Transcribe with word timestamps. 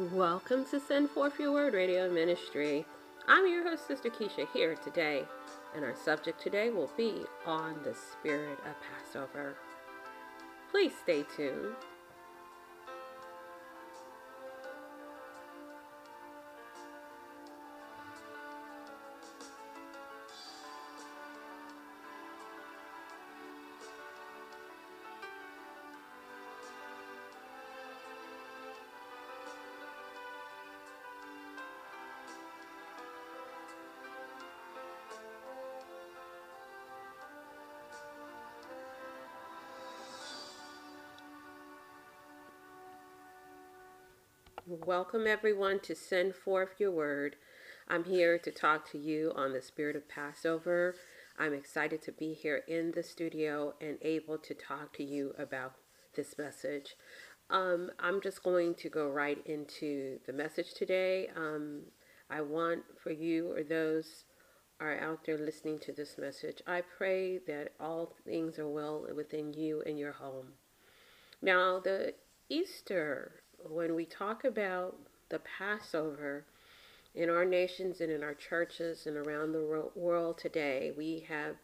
Welcome 0.00 0.64
to 0.70 0.80
Send 0.80 1.10
Forth 1.10 1.38
Your 1.38 1.52
Word 1.52 1.74
Radio 1.74 2.10
Ministry. 2.10 2.86
I'm 3.28 3.46
your 3.46 3.62
host, 3.68 3.86
Sister 3.86 4.08
Keisha, 4.08 4.46
here 4.50 4.74
today, 4.74 5.24
and 5.76 5.84
our 5.84 5.94
subject 5.94 6.40
today 6.40 6.70
will 6.70 6.90
be 6.96 7.26
on 7.44 7.82
the 7.84 7.94
spirit 7.94 8.58
of 8.60 8.74
Passover. 8.80 9.56
Please 10.70 10.92
stay 11.02 11.26
tuned. 11.36 11.74
Welcome, 44.86 45.26
everyone, 45.26 45.80
to 45.80 45.94
Send 45.94 46.34
Forth 46.34 46.76
Your 46.78 46.90
Word. 46.90 47.36
I'm 47.86 48.04
here 48.04 48.38
to 48.38 48.50
talk 48.50 48.90
to 48.92 48.98
you 48.98 49.30
on 49.36 49.52
the 49.52 49.60
spirit 49.60 49.94
of 49.94 50.08
Passover. 50.08 50.94
I'm 51.38 51.52
excited 51.52 52.00
to 52.02 52.12
be 52.12 52.32
here 52.32 52.62
in 52.66 52.92
the 52.92 53.02
studio 53.02 53.74
and 53.80 53.98
able 54.00 54.38
to 54.38 54.54
talk 54.54 54.94
to 54.94 55.04
you 55.04 55.34
about 55.38 55.74
this 56.16 56.38
message. 56.38 56.94
Um, 57.50 57.90
I'm 57.98 58.22
just 58.22 58.42
going 58.42 58.74
to 58.76 58.88
go 58.88 59.08
right 59.08 59.44
into 59.44 60.18
the 60.26 60.32
message 60.32 60.72
today. 60.72 61.28
Um, 61.36 61.82
I 62.30 62.40
want 62.40 62.82
for 63.02 63.10
you 63.10 63.52
or 63.52 63.62
those 63.62 64.24
are 64.80 64.98
out 64.98 65.26
there 65.26 65.36
listening 65.36 65.78
to 65.80 65.92
this 65.92 66.16
message, 66.16 66.62
I 66.66 66.80
pray 66.80 67.38
that 67.46 67.72
all 67.78 68.14
things 68.24 68.58
are 68.58 68.68
well 68.68 69.04
within 69.14 69.52
you 69.52 69.82
and 69.84 69.98
your 69.98 70.12
home. 70.12 70.52
Now, 71.42 71.80
the 71.80 72.14
Easter 72.48 73.42
when 73.68 73.94
we 73.94 74.04
talk 74.04 74.44
about 74.44 74.96
the 75.28 75.40
Passover 75.40 76.44
in 77.14 77.28
our 77.28 77.44
nations 77.44 78.00
and 78.00 78.10
in 78.10 78.22
our 78.22 78.34
churches 78.34 79.06
and 79.06 79.16
around 79.16 79.52
the 79.52 79.90
world 79.94 80.38
today, 80.38 80.92
we 80.96 81.26
have 81.28 81.56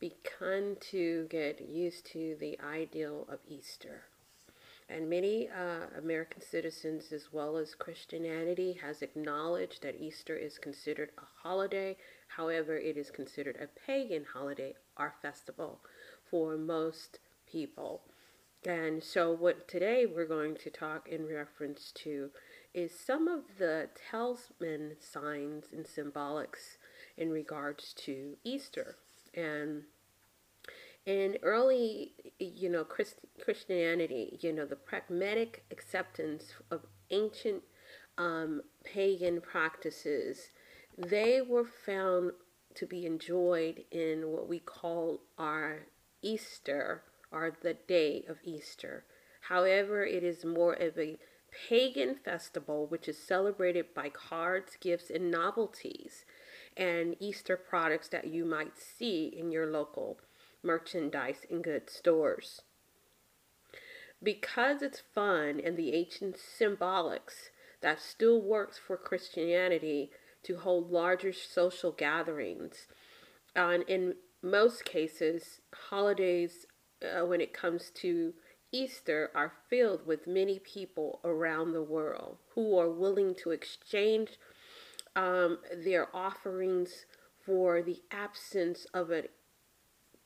begun 0.00 0.76
to 0.90 1.26
get 1.30 1.60
used 1.60 2.06
to 2.06 2.36
the 2.40 2.58
ideal 2.60 3.26
of 3.28 3.38
Easter. 3.46 4.02
And 4.88 5.08
many 5.08 5.48
uh, 5.48 5.86
American 5.98 6.42
citizens, 6.42 7.10
as 7.10 7.32
well 7.32 7.56
as 7.56 7.74
Christianity, 7.74 8.78
has 8.82 9.00
acknowledged 9.00 9.82
that 9.82 9.98
Easter 9.98 10.36
is 10.36 10.58
considered 10.58 11.10
a 11.16 11.22
holiday. 11.42 11.96
However, 12.28 12.76
it 12.76 12.98
is 12.98 13.10
considered 13.10 13.56
a 13.56 13.68
pagan 13.86 14.26
holiday 14.30 14.74
or 14.98 15.14
festival 15.22 15.80
for 16.30 16.58
most 16.58 17.18
people. 17.50 18.02
And 18.66 19.04
so, 19.04 19.30
what 19.30 19.68
today 19.68 20.06
we're 20.06 20.26
going 20.26 20.56
to 20.56 20.70
talk 20.70 21.06
in 21.08 21.26
reference 21.26 21.92
to 21.96 22.30
is 22.72 22.98
some 22.98 23.28
of 23.28 23.42
the 23.58 23.90
talisman 24.10 24.96
signs 24.98 25.66
and 25.70 25.84
symbolics 25.84 26.78
in 27.18 27.30
regards 27.30 27.92
to 28.04 28.36
Easter. 28.42 28.96
And 29.34 29.82
in 31.04 31.36
early, 31.42 32.12
you 32.38 32.70
know, 32.70 32.84
Christ, 32.84 33.16
Christianity, 33.42 34.38
you 34.40 34.52
know, 34.52 34.64
the 34.64 34.76
pragmatic 34.76 35.64
acceptance 35.70 36.54
of 36.70 36.86
ancient 37.10 37.62
um, 38.16 38.62
pagan 38.82 39.42
practices, 39.42 40.52
they 40.96 41.42
were 41.42 41.66
found 41.66 42.32
to 42.76 42.86
be 42.86 43.04
enjoyed 43.04 43.84
in 43.90 44.28
what 44.28 44.48
we 44.48 44.58
call 44.58 45.20
our 45.38 45.80
Easter 46.22 47.02
are 47.34 47.52
the 47.60 47.74
day 47.74 48.24
of 48.28 48.38
Easter. 48.44 49.04
However, 49.48 50.06
it 50.06 50.22
is 50.22 50.44
more 50.44 50.72
of 50.72 50.96
a 50.96 51.18
pagan 51.68 52.14
festival 52.14 52.86
which 52.86 53.08
is 53.08 53.18
celebrated 53.18 53.86
by 53.94 54.08
cards, 54.08 54.76
gifts, 54.80 55.10
and 55.10 55.30
novelties 55.30 56.24
and 56.76 57.16
Easter 57.20 57.56
products 57.56 58.08
that 58.08 58.26
you 58.26 58.44
might 58.44 58.78
see 58.78 59.26
in 59.26 59.50
your 59.50 59.66
local 59.66 60.18
merchandise 60.62 61.46
and 61.50 61.62
goods 61.62 61.92
stores. 61.92 62.62
Because 64.22 64.82
it's 64.82 65.02
fun 65.14 65.60
and 65.64 65.76
the 65.76 65.92
ancient 65.94 66.36
symbolics 66.36 67.50
that 67.82 68.00
still 68.00 68.40
works 68.40 68.78
for 68.78 68.96
Christianity 68.96 70.10
to 70.44 70.56
hold 70.56 70.90
larger 70.90 71.32
social 71.32 71.92
gatherings. 71.92 72.86
Uh, 73.54 73.68
and 73.68 73.82
in 73.84 74.14
most 74.42 74.84
cases, 74.84 75.60
holidays 75.90 76.66
uh, 77.04 77.24
when 77.24 77.40
it 77.40 77.52
comes 77.52 77.90
to 77.96 78.34
Easter 78.72 79.30
are 79.34 79.52
filled 79.68 80.06
with 80.06 80.26
many 80.26 80.58
people 80.58 81.20
around 81.24 81.72
the 81.72 81.82
world 81.82 82.38
who 82.54 82.78
are 82.78 82.90
willing 82.90 83.34
to 83.34 83.50
exchange 83.50 84.38
um, 85.14 85.58
their 85.72 86.08
offerings 86.14 87.06
for 87.44 87.82
the 87.82 88.02
absence 88.10 88.86
of 88.92 89.10
a 89.10 89.24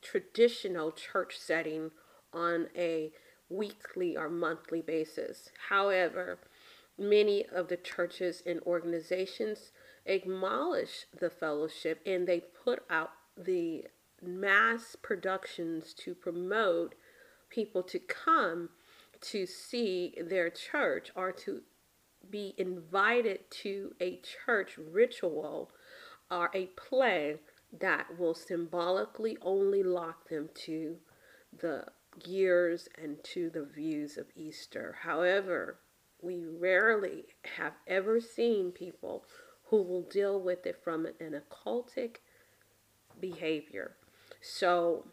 traditional 0.01 0.91
church 0.91 1.37
setting 1.37 1.91
on 2.33 2.67
a 2.75 3.11
weekly 3.49 4.15
or 4.15 4.29
monthly 4.29 4.81
basis. 4.81 5.49
However, 5.69 6.39
many 6.97 7.45
of 7.45 7.67
the 7.67 7.77
churches 7.77 8.41
and 8.45 8.61
organizations 8.61 9.71
acknowledge 10.05 11.05
the 11.17 11.29
fellowship 11.29 12.01
and 12.05 12.27
they 12.27 12.39
put 12.63 12.83
out 12.89 13.11
the 13.37 13.85
mass 14.21 14.95
productions 15.01 15.93
to 15.93 16.13
promote 16.13 16.95
people 17.49 17.83
to 17.83 17.99
come 17.99 18.69
to 19.21 19.45
see 19.45 20.15
their 20.21 20.49
church 20.49 21.11
or 21.15 21.31
to 21.31 21.61
be 22.29 22.53
invited 22.57 23.49
to 23.49 23.93
a 23.99 24.19
church 24.45 24.77
ritual 24.77 25.71
or 26.29 26.49
a 26.53 26.67
play 26.67 27.37
that 27.79 28.17
will 28.17 28.33
symbolically 28.33 29.37
only 29.41 29.83
lock 29.83 30.29
them 30.29 30.49
to 30.53 30.97
the 31.57 31.85
years 32.25 32.87
and 33.01 33.23
to 33.23 33.49
the 33.49 33.63
views 33.63 34.17
of 34.17 34.25
Easter. 34.35 34.97
However, 35.01 35.79
we 36.21 36.43
rarely 36.45 37.25
have 37.57 37.73
ever 37.87 38.19
seen 38.19 38.71
people 38.71 39.25
who 39.65 39.81
will 39.81 40.01
deal 40.01 40.39
with 40.39 40.65
it 40.65 40.81
from 40.83 41.05
an 41.05 41.39
occultic 41.41 42.17
behavior. 43.19 43.95
So 44.41 45.05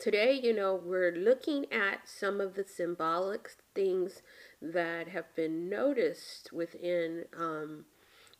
today, 0.00 0.38
you 0.42 0.52
know, 0.52 0.74
we're 0.74 1.12
looking 1.12 1.66
at 1.72 2.08
some 2.08 2.40
of 2.40 2.54
the 2.54 2.64
symbolic 2.64 3.50
things 3.74 4.22
that 4.60 5.08
have 5.08 5.34
been 5.36 5.68
noticed 5.68 6.52
within 6.52 7.26
um, 7.36 7.84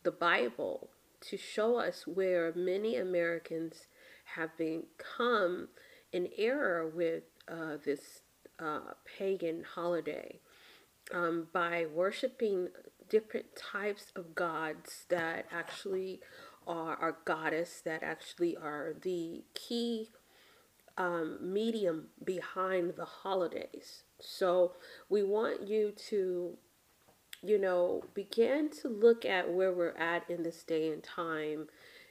the 0.02 0.10
Bible 0.10 0.90
to 1.20 1.36
show 1.36 1.78
us 1.78 2.06
where 2.06 2.52
many 2.54 2.96
Americans 2.96 3.86
have 4.36 4.56
become 4.56 5.68
in 6.12 6.28
error 6.36 6.88
with 6.88 7.24
uh, 7.48 7.76
this 7.84 8.20
uh, 8.58 8.94
pagan 9.18 9.64
holiday 9.74 10.40
um, 11.12 11.46
by 11.52 11.86
worshiping 11.92 12.68
different 13.08 13.46
types 13.56 14.06
of 14.16 14.34
gods 14.34 15.04
that 15.08 15.46
actually 15.52 16.20
are 16.66 16.96
our 16.96 17.16
goddess 17.24 17.82
that 17.84 18.02
actually 18.02 18.56
are 18.56 18.94
the 19.02 19.44
key 19.54 20.10
um, 20.96 21.38
medium 21.40 22.06
behind 22.24 22.94
the 22.96 23.04
holidays. 23.04 24.04
So 24.20 24.72
we 25.08 25.22
want 25.22 25.66
you 25.66 25.92
to, 26.08 26.56
you 27.42 27.58
know, 27.58 28.02
begin 28.14 28.70
to 28.82 28.88
look 28.88 29.24
at 29.24 29.52
where 29.52 29.72
we're 29.72 29.96
at 29.96 30.28
in 30.30 30.42
this 30.42 30.62
day 30.62 30.92
and 30.92 31.02
time. 31.02 31.66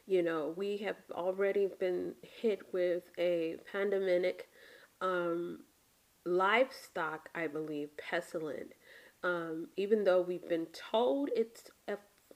You 0.06 0.22
know, 0.22 0.54
we 0.58 0.78
have 0.78 0.98
already 1.12 1.70
been 1.80 2.14
hit 2.22 2.74
with 2.74 3.04
a 3.18 3.56
pandemic 3.72 4.50
um, 5.00 5.60
livestock, 6.26 7.30
I 7.34 7.48
believe, 7.48 7.90
pestilent. 7.98 8.74
Um, 9.24 9.68
even 9.78 10.04
though 10.04 10.22
we've 10.22 10.48
been 10.50 10.68
told 10.92 11.30
it's 11.34 11.64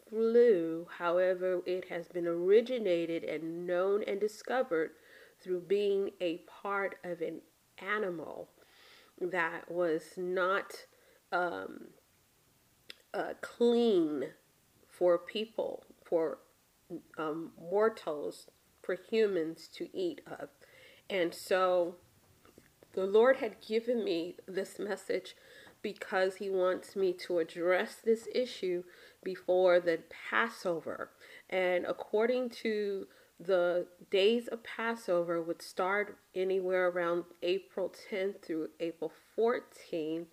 flu, 0.09 0.88
however, 0.98 1.62
it 1.65 1.89
has 1.89 2.07
been 2.07 2.27
originated 2.27 3.24
and 3.24 3.65
known 3.68 4.04
and 4.04 4.19
discovered 4.19 4.92
through 5.42 5.62
being 5.62 6.12
a 6.21 6.42
part 6.62 6.98
of 7.04 7.21
an 7.21 7.42
animal 7.80 8.50
that 9.19 9.69
was 9.69 10.04
not 10.18 10.71
um, 11.31 11.88
uh, 13.13 13.33
clean 13.42 14.25
for 14.88 15.18
people, 15.18 15.83
for 16.04 16.39
um, 17.18 17.51
mortals, 17.60 18.48
for 18.81 18.98
humans 19.10 19.68
to 19.74 19.89
eat 19.94 20.21
of. 20.25 20.50
And 21.10 21.33
so 21.33 21.95
the 22.94 23.06
Lord 23.06 23.38
had 23.38 23.62
given 23.62 24.03
me 24.03 24.36
this 24.48 24.80
message 24.80 25.36
because 25.81 26.35
he 26.35 26.50
wants 26.50 26.95
me 26.95 27.13
to 27.13 27.39
address 27.39 27.95
this 28.03 28.27
issue 28.33 28.83
before 29.24 29.79
the 29.79 30.00
Passover. 30.29 31.12
And 31.50 31.85
according 31.85 32.50
to 32.62 33.07
the 33.39 33.88
days 34.09 34.47
of 34.47 34.63
Passover 34.63 35.41
would 35.41 35.62
start 35.62 36.18
anywhere 36.33 36.88
around 36.88 37.25
April 37.44 37.94
10th 38.12 38.41
through 38.41 38.69
April 38.79 39.12
14th, 39.38 40.25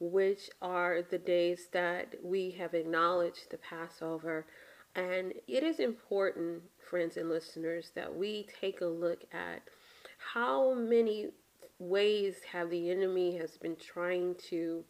which 0.00 0.50
are 0.60 1.02
the 1.02 1.18
days 1.18 1.68
that 1.72 2.14
we 2.22 2.50
have 2.52 2.74
acknowledged 2.74 3.50
the 3.50 3.58
Passover. 3.58 4.46
And 4.94 5.34
it 5.46 5.62
is 5.62 5.78
important, 5.78 6.62
friends 6.78 7.16
and 7.16 7.28
listeners, 7.28 7.92
that 7.94 8.16
we 8.16 8.46
take 8.60 8.80
a 8.80 8.86
look 8.86 9.24
at 9.32 9.62
how 10.34 10.74
many 10.74 11.28
ways 11.78 12.36
have 12.52 12.70
the 12.70 12.90
enemy 12.90 13.36
has 13.36 13.56
been 13.56 13.76
trying 13.76 14.34
to 14.50 14.84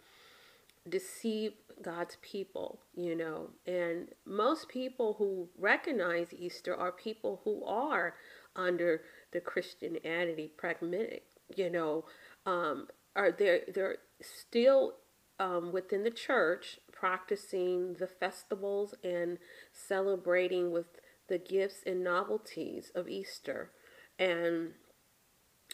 deceive 0.89 1.53
God's 1.83 2.17
people, 2.23 2.81
you 2.95 3.15
know. 3.15 3.51
And 3.67 4.09
most 4.25 4.69
people 4.69 5.17
who 5.19 5.49
recognize 5.59 6.29
Easter 6.33 6.75
are 6.75 6.93
people 6.93 7.41
who 7.45 7.65
are 7.65 8.15
under 8.57 9.03
the 9.33 9.41
Christianity 9.41 10.51
pragmatic, 10.57 11.25
you 11.55 11.71
know, 11.71 12.05
um, 12.47 12.89
are 13.15 13.33
they 13.33 13.63
they're 13.73 13.99
still 14.21 14.95
um, 15.39 15.73
within 15.73 16.03
the 16.03 16.11
church 16.11 16.79
practicing 16.93 17.95
the 17.95 18.07
festivals 18.07 18.95
and 19.05 19.39
celebrating 19.73 20.73
with 20.73 20.87
the 21.29 21.39
gifts 21.39 21.83
and 21.87 22.03
novelties 22.03 22.91
of 22.95 23.09
Easter. 23.09 23.71
And 24.19 24.73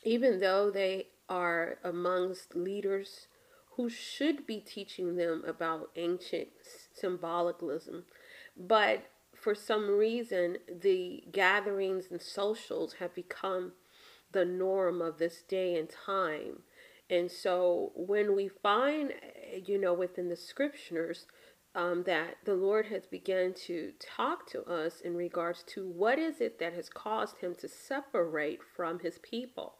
even 0.04 0.40
though 0.40 0.70
they 0.70 1.06
are 1.28 1.78
amongst 1.82 2.54
leaders 2.54 3.28
who 3.76 3.88
should 3.88 4.46
be 4.46 4.60
teaching 4.60 5.16
them 5.16 5.42
about 5.46 5.90
ancient 5.96 6.48
symbolism. 6.92 8.04
But 8.56 9.06
for 9.34 9.54
some 9.54 9.90
reason, 9.90 10.58
the 10.68 11.24
gatherings 11.32 12.06
and 12.10 12.22
socials 12.22 12.94
have 12.94 13.14
become 13.14 13.72
the 14.32 14.44
norm 14.44 15.02
of 15.02 15.18
this 15.18 15.42
day 15.42 15.76
and 15.76 15.88
time. 15.88 16.62
And 17.10 17.30
so 17.30 17.92
when 17.94 18.34
we 18.34 18.48
find, 18.48 19.12
you 19.66 19.78
know, 19.78 19.92
within 19.92 20.28
the 20.28 20.36
scriptures, 20.36 21.26
um, 21.74 22.04
that 22.04 22.36
the 22.44 22.54
Lord 22.54 22.86
has 22.86 23.06
begun 23.06 23.52
to 23.66 23.92
talk 24.00 24.48
to 24.50 24.62
us 24.64 25.00
in 25.00 25.16
regards 25.16 25.64
to 25.68 25.88
what 25.88 26.18
is 26.18 26.40
it 26.40 26.58
that 26.60 26.72
has 26.72 26.88
caused 26.88 27.38
him 27.38 27.54
to 27.56 27.68
separate 27.68 28.60
from 28.76 29.00
his 29.00 29.18
people. 29.18 29.74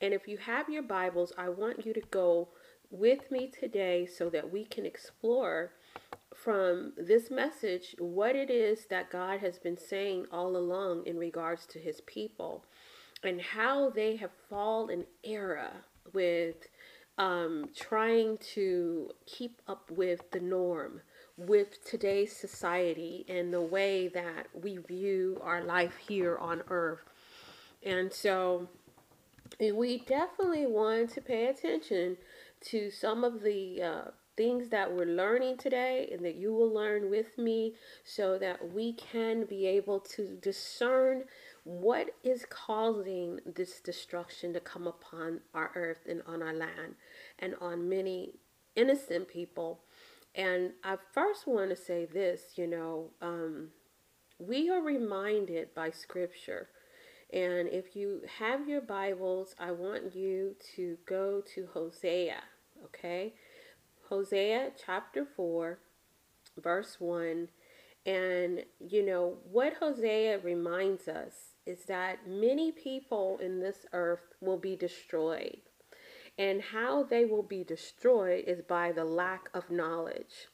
And 0.00 0.14
if 0.14 0.28
you 0.28 0.38
have 0.38 0.68
your 0.68 0.82
Bibles, 0.82 1.32
I 1.36 1.48
want 1.48 1.84
you 1.84 1.92
to 1.92 2.02
go 2.10 2.48
with 2.90 3.30
me 3.30 3.48
today 3.48 4.06
so 4.06 4.30
that 4.30 4.50
we 4.50 4.64
can 4.64 4.86
explore 4.86 5.72
from 6.34 6.92
this 6.96 7.30
message 7.30 7.94
what 7.98 8.36
it 8.36 8.50
is 8.50 8.86
that 8.86 9.10
God 9.10 9.40
has 9.40 9.58
been 9.58 9.76
saying 9.76 10.26
all 10.30 10.56
along 10.56 11.06
in 11.06 11.18
regards 11.18 11.66
to 11.66 11.78
his 11.78 12.00
people 12.02 12.64
and 13.22 13.40
how 13.40 13.90
they 13.90 14.16
have 14.16 14.30
fallen 14.48 15.04
error 15.24 15.72
with 16.12 16.68
um, 17.18 17.68
trying 17.74 18.38
to 18.54 19.10
keep 19.26 19.60
up 19.66 19.90
with 19.90 20.30
the 20.30 20.40
norm 20.40 21.00
with 21.36 21.84
today's 21.84 22.34
society 22.34 23.24
and 23.28 23.52
the 23.52 23.60
way 23.60 24.08
that 24.08 24.46
we 24.54 24.76
view 24.76 25.40
our 25.42 25.62
life 25.62 25.96
here 26.08 26.36
on 26.38 26.62
earth. 26.68 27.02
And 27.82 28.12
so 28.12 28.68
we 29.60 29.98
definitely 29.98 30.66
want 30.66 31.10
to 31.10 31.20
pay 31.20 31.46
attention 31.46 32.16
to 32.60 32.90
some 32.90 33.24
of 33.24 33.42
the 33.42 33.82
uh, 33.82 34.10
things 34.36 34.68
that 34.68 34.92
we're 34.92 35.04
learning 35.04 35.56
today 35.56 36.08
and 36.12 36.24
that 36.24 36.36
you 36.36 36.54
will 36.54 36.72
learn 36.72 37.10
with 37.10 37.36
me 37.36 37.74
so 38.04 38.38
that 38.38 38.72
we 38.72 38.92
can 38.92 39.44
be 39.44 39.66
able 39.66 39.98
to 39.98 40.38
discern 40.40 41.24
what 41.64 42.10
is 42.22 42.46
causing 42.48 43.40
this 43.44 43.80
destruction 43.80 44.52
to 44.52 44.60
come 44.60 44.86
upon 44.86 45.40
our 45.54 45.72
earth 45.74 46.06
and 46.08 46.22
on 46.24 46.40
our 46.40 46.54
land 46.54 46.94
and 47.40 47.54
on 47.60 47.88
many 47.88 48.32
innocent 48.76 49.28
people. 49.28 49.80
And 50.36 50.70
I 50.84 50.96
first 51.12 51.48
want 51.48 51.70
to 51.70 51.76
say 51.76 52.06
this 52.06 52.52
you 52.54 52.68
know, 52.68 53.10
um, 53.20 53.70
we 54.38 54.70
are 54.70 54.80
reminded 54.80 55.74
by 55.74 55.90
scripture. 55.90 56.68
And 57.32 57.68
if 57.68 57.94
you 57.94 58.22
have 58.38 58.68
your 58.68 58.80
Bibles, 58.80 59.54
I 59.58 59.72
want 59.72 60.14
you 60.14 60.56
to 60.76 60.96
go 61.06 61.42
to 61.54 61.68
Hosea 61.72 62.42
okay? 62.84 63.34
Hosea 64.08 64.70
chapter 64.84 65.24
4, 65.24 65.78
verse 66.56 66.96
1. 66.98 67.48
And, 68.06 68.64
you 68.80 69.04
know, 69.04 69.38
what 69.50 69.74
Hosea 69.80 70.38
reminds 70.38 71.08
us 71.08 71.54
is 71.66 71.84
that 71.86 72.26
many 72.26 72.72
people 72.72 73.38
in 73.42 73.60
this 73.60 73.84
earth 73.92 74.32
will 74.40 74.56
be 74.56 74.76
destroyed. 74.76 75.58
And 76.38 76.62
how 76.62 77.02
they 77.02 77.24
will 77.24 77.42
be 77.42 77.64
destroyed 77.64 78.44
is 78.46 78.62
by 78.62 78.92
the 78.92 79.04
lack 79.04 79.50
of 79.52 79.70
knowledge. 79.70 80.46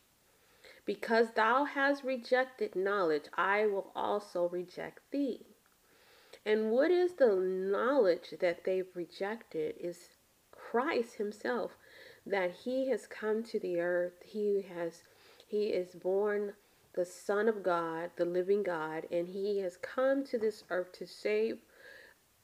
Because 0.87 1.29
thou 1.37 1.65
hast 1.65 2.03
rejected 2.03 2.75
knowledge, 2.75 3.25
I 3.37 3.67
will 3.67 3.93
also 3.95 4.49
reject 4.49 5.01
thee. 5.13 5.54
And 6.47 6.71
what 6.71 6.91
is 6.91 7.15
the 7.15 7.35
knowledge 7.35 8.35
that 8.41 8.65
they've 8.65 8.95
rejected 8.95 9.77
is 9.81 10.11
Christ 10.51 11.15
Himself 11.15 11.77
that 12.27 12.51
he 12.51 12.89
has 12.89 13.07
come 13.07 13.43
to 13.45 13.61
the 13.61 13.81
earth. 13.81 14.15
He 14.25 14.67
has 14.75 15.03
he 15.47 15.67
is 15.67 15.95
born 15.95 16.55
the 16.95 17.05
son 17.05 17.49
of 17.49 17.63
God, 17.63 18.11
the 18.17 18.25
living 18.25 18.63
God, 18.63 19.07
and 19.11 19.29
he 19.29 19.59
has 19.59 19.77
come 19.77 20.25
to 20.25 20.39
this 20.39 20.65
earth 20.71 20.93
to 20.93 21.07
save 21.07 21.59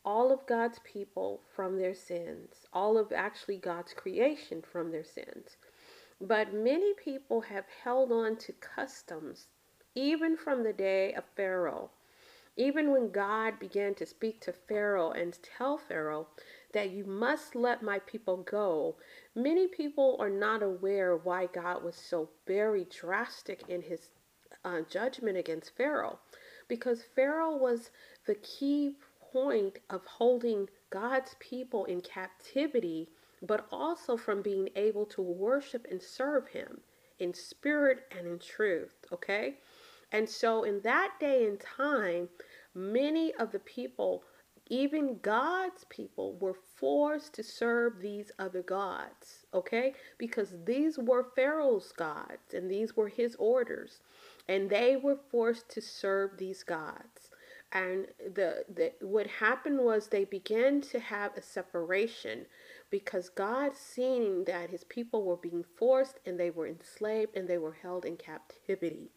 all 0.05 0.32
of 0.32 0.47
God's 0.47 0.79
people 0.81 1.41
from 1.55 1.76
their 1.79 1.94
sins, 1.94 2.67
all 2.73 2.99
of 2.99 3.12
actually 3.12 3.58
God's 3.58 3.93
creation 3.94 4.62
from 4.62 4.91
their 4.91 5.05
sins. 5.05 5.56
But 6.20 6.52
many 6.52 6.94
people 6.94 7.43
have 7.43 7.67
held 7.85 8.12
on 8.12 8.37
to 8.37 8.52
customs 8.52 9.47
even 9.94 10.37
from 10.37 10.62
the 10.62 10.73
day 10.73 11.14
of 11.14 11.25
Pharaoh. 11.37 11.91
Even 12.61 12.93
when 12.93 13.11
God 13.11 13.59
began 13.59 13.95
to 13.95 14.05
speak 14.05 14.43
to 14.43 14.52
Pharaoh 14.52 15.12
and 15.12 15.38
tell 15.43 15.79
Pharaoh 15.79 16.29
that 16.75 16.90
you 16.90 17.07
must 17.07 17.55
let 17.55 17.83
my 17.83 18.00
people 18.00 18.37
go, 18.37 18.97
many 19.35 19.67
people 19.67 20.19
are 20.21 20.29
not 20.29 20.62
aware 20.62 21.17
why 21.17 21.47
God 21.47 21.83
was 21.83 21.97
so 21.97 22.29
very 22.47 22.85
drastic 22.85 23.62
in 23.71 23.81
his 23.81 24.11
uh, 24.62 24.83
judgment 24.90 25.38
against 25.38 25.75
Pharaoh. 25.75 26.19
Because 26.69 27.02
Pharaoh 27.02 27.57
was 27.57 27.93
the 28.26 28.35
key 28.35 28.97
point 29.33 29.79
of 29.88 30.05
holding 30.05 30.69
God's 30.90 31.37
people 31.40 31.87
in 31.87 32.02
captivity, 32.02 33.09
but 33.40 33.69
also 33.73 34.19
from 34.19 34.43
being 34.43 34.69
able 34.76 35.07
to 35.07 35.23
worship 35.23 35.87
and 35.90 36.02
serve 36.02 36.49
him 36.49 36.83
in 37.21 37.33
spirit 37.33 38.00
and 38.14 38.26
in 38.26 38.38
truth. 38.38 38.97
Okay? 39.11 39.57
And 40.12 40.29
so, 40.29 40.64
in 40.64 40.81
that 40.81 41.12
day 41.21 41.47
and 41.47 41.61
time, 41.61 42.29
many 42.75 43.33
of 43.35 43.53
the 43.53 43.59
people 43.59 44.25
even 44.71 45.19
God's 45.21 45.85
people 45.89 46.37
were 46.39 46.55
forced 46.77 47.35
to 47.35 47.43
serve 47.43 48.00
these 48.00 48.31
other 48.39 48.62
gods, 48.62 49.45
okay? 49.53 49.95
Because 50.17 50.55
these 50.65 50.97
were 50.97 51.33
Pharaoh's 51.35 51.91
gods 51.91 52.55
and 52.55 52.71
these 52.71 52.97
were 52.97 53.09
his 53.09 53.35
orders. 53.37 54.00
And 54.49 54.71
they 54.71 54.97
were 54.97 55.19
forced 55.31 55.69
to 55.71 55.81
serve 55.83 56.39
these 56.39 56.62
gods. 56.62 57.31
And 57.73 58.07
the, 58.35 58.65
the 58.73 58.93
what 59.00 59.27
happened 59.27 59.79
was 59.81 60.07
they 60.07 60.25
began 60.25 60.81
to 60.83 61.00
have 61.00 61.37
a 61.37 61.43
separation 61.43 62.47
because 62.91 63.29
God 63.29 63.73
seeing 63.77 64.45
that 64.45 64.71
his 64.71 64.85
people 64.85 65.25
were 65.25 65.37
being 65.37 65.65
forced 65.77 66.19
and 66.27 66.39
they 66.39 66.50
were 66.50 66.67
enslaved 66.67 67.37
and 67.37 67.49
they 67.49 67.59
were 67.59 67.77
held 67.83 68.05
in 68.05 68.17
captivity. 68.17 69.11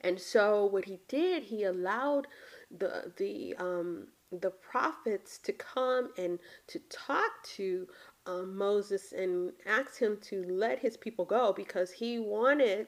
And 0.00 0.20
so 0.20 0.64
what 0.64 0.84
he 0.84 1.00
did, 1.08 1.44
he 1.44 1.64
allowed 1.64 2.26
the 2.70 3.12
the 3.16 3.54
um, 3.58 4.08
the 4.30 4.50
prophets 4.50 5.38
to 5.38 5.52
come 5.52 6.10
and 6.16 6.38
to 6.68 6.78
talk 6.90 7.30
to 7.56 7.86
um, 8.26 8.56
Moses 8.56 9.12
and 9.12 9.52
ask 9.66 9.98
him 9.98 10.18
to 10.22 10.44
let 10.48 10.78
his 10.78 10.96
people 10.96 11.24
go 11.24 11.52
because 11.52 11.90
he 11.90 12.18
wanted 12.18 12.86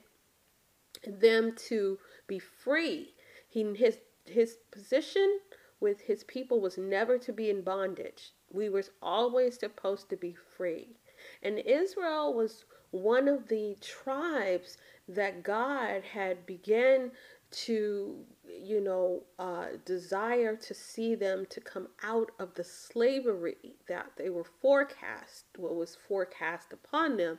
them 1.06 1.54
to 1.68 1.98
be 2.26 2.38
free. 2.38 3.14
He 3.48 3.64
his 3.74 3.98
his 4.24 4.58
position 4.70 5.40
with 5.80 6.00
his 6.00 6.24
people 6.24 6.60
was 6.60 6.78
never 6.78 7.18
to 7.18 7.32
be 7.32 7.50
in 7.50 7.62
bondage. 7.62 8.32
We 8.50 8.68
were 8.68 8.84
always 9.02 9.58
supposed 9.58 10.08
to 10.10 10.16
be 10.16 10.34
free. 10.34 10.96
And 11.42 11.58
Israel 11.58 12.32
was 12.32 12.64
one 12.90 13.28
of 13.28 13.48
the 13.48 13.76
tribes 13.80 14.78
that 15.08 15.42
God 15.42 16.02
had 16.02 16.46
began 16.46 17.10
to, 17.50 18.16
you 18.48 18.80
know, 18.80 19.22
uh, 19.38 19.66
desire 19.84 20.56
to 20.56 20.74
see 20.74 21.14
them 21.14 21.46
to 21.50 21.60
come 21.60 21.88
out 22.02 22.32
of 22.40 22.54
the 22.54 22.64
slavery 22.64 23.76
that 23.86 24.10
they 24.16 24.28
were 24.28 24.44
forecast, 24.44 25.44
what 25.56 25.76
was 25.76 25.96
forecast 26.08 26.72
upon 26.72 27.16
them. 27.16 27.38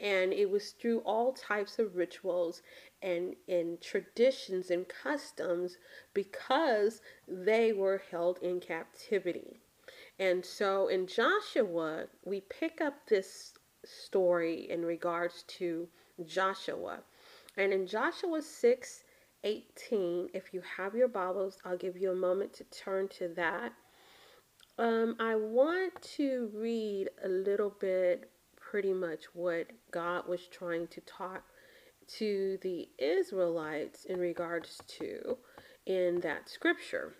And 0.00 0.32
it 0.32 0.48
was 0.48 0.70
through 0.70 1.00
all 1.00 1.32
types 1.32 1.78
of 1.80 1.96
rituals 1.96 2.62
and, 3.02 3.34
and 3.48 3.80
traditions 3.80 4.70
and 4.70 4.86
customs 4.88 5.76
because 6.14 7.00
they 7.26 7.72
were 7.72 8.02
held 8.10 8.38
in 8.42 8.60
captivity. 8.60 9.58
And 10.20 10.44
so 10.44 10.86
in 10.88 11.06
Joshua, 11.06 12.04
we 12.24 12.42
pick 12.42 12.80
up 12.80 13.08
this 13.08 13.54
story 13.84 14.68
in 14.70 14.84
regards 14.84 15.44
to 15.44 15.88
Joshua. 16.26 17.00
And 17.56 17.72
in 17.72 17.86
Joshua 17.86 18.42
6 18.42 19.04
18, 19.44 20.30
if 20.34 20.52
you 20.52 20.62
have 20.76 20.94
your 20.94 21.08
Bibles, 21.08 21.58
I'll 21.64 21.76
give 21.76 21.96
you 21.96 22.10
a 22.10 22.16
moment 22.16 22.52
to 22.54 22.64
turn 22.64 23.08
to 23.18 23.28
that. 23.36 23.72
Um, 24.78 25.16
I 25.18 25.36
want 25.36 26.00
to 26.16 26.50
read 26.54 27.08
a 27.24 27.28
little 27.28 27.74
bit, 27.80 28.30
pretty 28.56 28.92
much 28.92 29.24
what 29.34 29.66
God 29.90 30.28
was 30.28 30.46
trying 30.48 30.86
to 30.88 31.00
talk 31.02 31.42
to 32.18 32.58
the 32.62 32.88
Israelites 32.98 34.04
in 34.04 34.18
regards 34.18 34.80
to 34.98 35.36
in 35.86 36.20
that 36.20 36.48
scripture. 36.48 37.14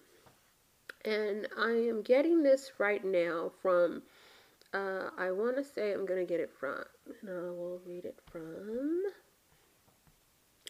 And 1.05 1.47
I 1.59 1.71
am 1.71 2.02
getting 2.02 2.43
this 2.43 2.73
right 2.78 3.05
now 3.05 3.52
from, 3.62 4.02
uh, 4.75 5.11
I 5.17 5.31
want 5.31 5.57
to 5.57 5.64
say 5.64 5.93
I'm 5.93 6.07
going 6.07 6.21
to 6.21 6.31
get 6.31 6.40
it 6.40 6.50
from, 6.59 6.85
and 7.21 7.31
I 7.31 7.50
will 7.50 7.81
read 7.87 8.05
it 8.05 8.19
from 8.31 9.03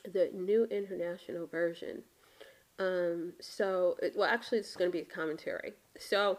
the 0.05 0.31
New 0.35 0.65
International 0.71 1.47
Version. 1.47 2.03
Um, 2.79 3.33
so, 3.41 3.97
it, 4.03 4.15
well, 4.17 4.29
actually, 4.29 4.59
it's 4.59 4.77
going 4.77 4.91
to 4.91 4.97
be 4.97 5.03
a 5.03 5.05
commentary. 5.05 5.73
So, 5.99 6.39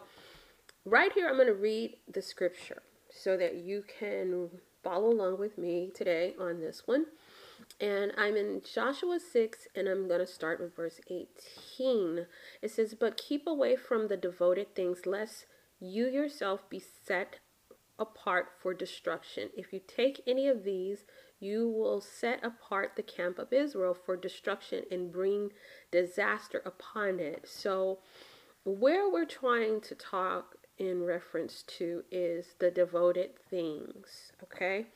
right 0.84 1.12
here, 1.12 1.28
I'm 1.28 1.36
going 1.36 1.48
to 1.48 1.54
read 1.54 1.96
the 2.12 2.22
scripture 2.22 2.82
so 3.10 3.36
that 3.36 3.56
you 3.56 3.84
can 3.98 4.48
follow 4.82 5.10
along 5.10 5.38
with 5.38 5.58
me 5.58 5.90
today 5.94 6.34
on 6.40 6.60
this 6.60 6.82
one. 6.86 7.06
And 7.80 8.12
I'm 8.16 8.36
in 8.36 8.62
Joshua 8.74 9.18
6, 9.20 9.68
and 9.74 9.86
I'm 9.86 10.08
going 10.08 10.20
to 10.20 10.26
start 10.26 10.60
with 10.60 10.74
verse 10.74 11.00
18. 11.08 12.26
It 12.62 12.70
says, 12.70 12.94
But 12.98 13.16
keep 13.16 13.46
away 13.46 13.76
from 13.76 14.08
the 14.08 14.16
devoted 14.16 14.74
things, 14.74 15.04
lest 15.04 15.46
you 15.78 16.06
yourself 16.06 16.68
be 16.68 16.80
set 16.80 17.38
apart 18.00 18.48
for 18.58 18.74
destruction. 18.74 19.50
If 19.56 19.72
you 19.72 19.80
take 19.86 20.22
any 20.26 20.48
of 20.48 20.64
these, 20.64 21.04
you 21.38 21.68
will 21.68 22.00
set 22.00 22.42
apart 22.42 22.92
the 22.96 23.02
camp 23.02 23.38
of 23.38 23.52
Israel 23.52 23.94
for 23.94 24.16
destruction 24.16 24.84
and 24.90 25.12
bring 25.12 25.52
disaster 25.92 26.62
upon 26.64 27.20
it. 27.20 27.46
So, 27.46 28.00
where 28.64 29.10
we're 29.10 29.24
trying 29.24 29.80
to 29.82 29.94
talk 29.94 30.56
in 30.78 31.04
reference 31.04 31.62
to 31.62 32.02
is 32.10 32.54
the 32.58 32.70
devoted 32.70 33.38
things, 33.48 34.32
okay? 34.42 34.86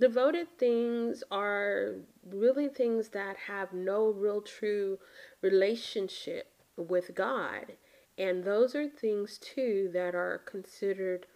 Devoted 0.00 0.48
things 0.58 1.22
are 1.30 1.96
really 2.28 2.68
things 2.68 3.10
that 3.10 3.36
have 3.48 3.72
no 3.72 4.08
real 4.08 4.40
true 4.40 4.98
relationship 5.42 6.50
with 6.76 7.14
God. 7.14 7.74
And 8.18 8.44
those 8.44 8.74
are 8.74 8.88
things 8.88 9.38
too 9.38 9.90
that 9.92 10.14
are 10.14 10.42
considered 10.46 11.26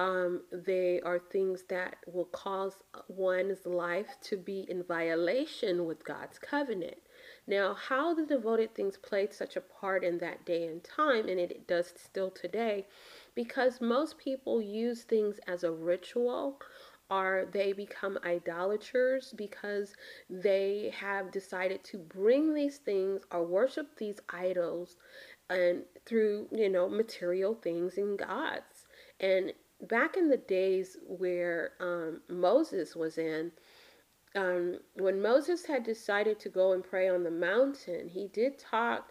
um, 0.00 0.40
they 0.50 0.98
are 1.02 1.18
things 1.18 1.64
that 1.68 1.96
will 2.06 2.24
cause 2.24 2.72
one's 3.08 3.66
life 3.66 4.16
to 4.22 4.38
be 4.38 4.64
in 4.66 4.82
violation 4.82 5.84
with 5.84 6.06
God's 6.06 6.38
covenant. 6.38 6.96
Now, 7.46 7.74
how 7.74 8.14
the 8.14 8.24
devoted 8.24 8.74
things 8.74 8.96
played 8.96 9.34
such 9.34 9.56
a 9.56 9.60
part 9.60 10.02
in 10.02 10.16
that 10.18 10.46
day 10.46 10.66
and 10.66 10.82
time, 10.82 11.28
and 11.28 11.38
it 11.38 11.66
does 11.66 11.92
still 12.02 12.30
today, 12.30 12.86
because 13.34 13.82
most 13.82 14.16
people 14.16 14.62
use 14.62 15.02
things 15.02 15.38
as 15.46 15.64
a 15.64 15.70
ritual 15.70 16.60
or 17.10 17.48
they 17.52 17.72
become 17.72 18.18
idolaters 18.24 19.34
because 19.36 19.92
they 20.30 20.94
have 20.96 21.32
decided 21.32 21.82
to 21.82 21.98
bring 21.98 22.54
these 22.54 22.78
things 22.78 23.22
or 23.32 23.44
worship 23.44 23.98
these 23.98 24.20
idols 24.32 24.96
and 25.50 25.82
through 26.06 26.46
you 26.52 26.68
know 26.68 26.88
material 26.88 27.54
things 27.54 27.98
and 27.98 28.16
gods 28.16 28.86
and 29.18 29.52
back 29.82 30.16
in 30.16 30.28
the 30.28 30.36
days 30.36 30.96
where 31.06 31.72
um, 31.80 32.20
Moses 32.28 32.94
was 32.94 33.18
in, 33.18 33.52
um, 34.34 34.78
when 34.94 35.20
Moses 35.20 35.64
had 35.64 35.82
decided 35.82 36.38
to 36.40 36.48
go 36.48 36.72
and 36.72 36.84
pray 36.84 37.08
on 37.08 37.24
the 37.24 37.30
mountain, 37.30 38.08
he 38.08 38.28
did 38.28 38.58
talk 38.58 39.10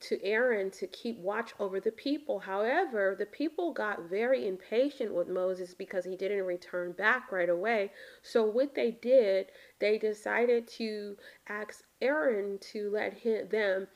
to 0.00 0.22
Aaron 0.24 0.70
to 0.70 0.86
keep 0.86 1.18
watch 1.18 1.52
over 1.58 1.80
the 1.80 1.92
people. 1.92 2.38
However, 2.38 3.16
the 3.18 3.26
people 3.26 3.72
got 3.72 4.08
very 4.08 4.46
impatient 4.46 5.12
with 5.14 5.28
Moses 5.28 5.74
because 5.74 6.04
he 6.04 6.16
didn't 6.16 6.44
return 6.44 6.92
back 6.92 7.32
right 7.32 7.48
away. 7.48 7.92
So, 8.22 8.44
what 8.44 8.74
they 8.74 8.92
did, 8.92 9.46
they 9.78 9.98
decided 9.98 10.68
to 10.78 11.16
ask 11.48 11.82
Aaron 12.00 12.58
to 12.72 12.90
let 12.90 13.12
him, 13.14 13.48
them 13.48 13.88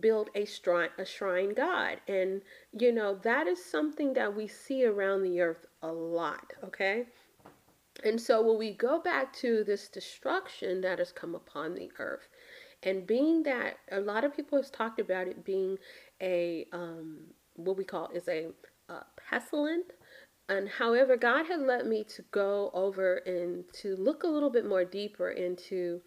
build 0.00 0.30
a 0.34 0.44
shrine 0.44 0.90
a 0.98 1.04
shrine 1.04 1.54
god. 1.54 2.00
And 2.06 2.42
you 2.72 2.92
know 2.92 3.14
that 3.22 3.46
is 3.46 3.64
something 3.64 4.12
that 4.14 4.34
we 4.36 4.46
see 4.46 4.84
around 4.84 5.22
the 5.22 5.40
earth 5.40 5.66
a 5.82 5.92
lot 5.92 6.52
okay? 6.64 7.06
And 8.04 8.20
so 8.20 8.40
when 8.42 8.58
we 8.58 8.72
go 8.72 9.00
back 9.00 9.32
to 9.38 9.64
this 9.64 9.88
destruction 9.88 10.80
that 10.82 10.98
has 10.98 11.10
come 11.12 11.34
upon 11.34 11.74
the 11.74 11.90
earth 11.98 12.28
and 12.82 13.06
being 13.06 13.42
that 13.42 13.78
a 13.90 14.00
lot 14.00 14.24
of 14.24 14.36
people 14.36 14.60
have 14.60 14.70
talked 14.70 15.00
about 15.00 15.26
it 15.26 15.44
being 15.44 15.78
a 16.20 16.66
um, 16.72 17.18
what 17.56 17.76
we 17.76 17.84
call 17.84 18.08
is 18.14 18.28
a 18.28 18.48
uh, 18.88 19.00
pestilent. 19.16 19.86
And 20.48 20.68
however 20.68 21.16
god 21.16 21.46
had 21.46 21.60
led 21.60 21.86
me 21.86 22.04
to 22.04 22.22
go 22.30 22.70
over 22.72 23.16
and 23.16 23.64
to 23.82 23.96
look 23.96 24.22
a 24.22 24.28
little 24.28 24.50
bit 24.50 24.66
more 24.66 24.84
deeper 24.84 25.30
into 25.30 26.00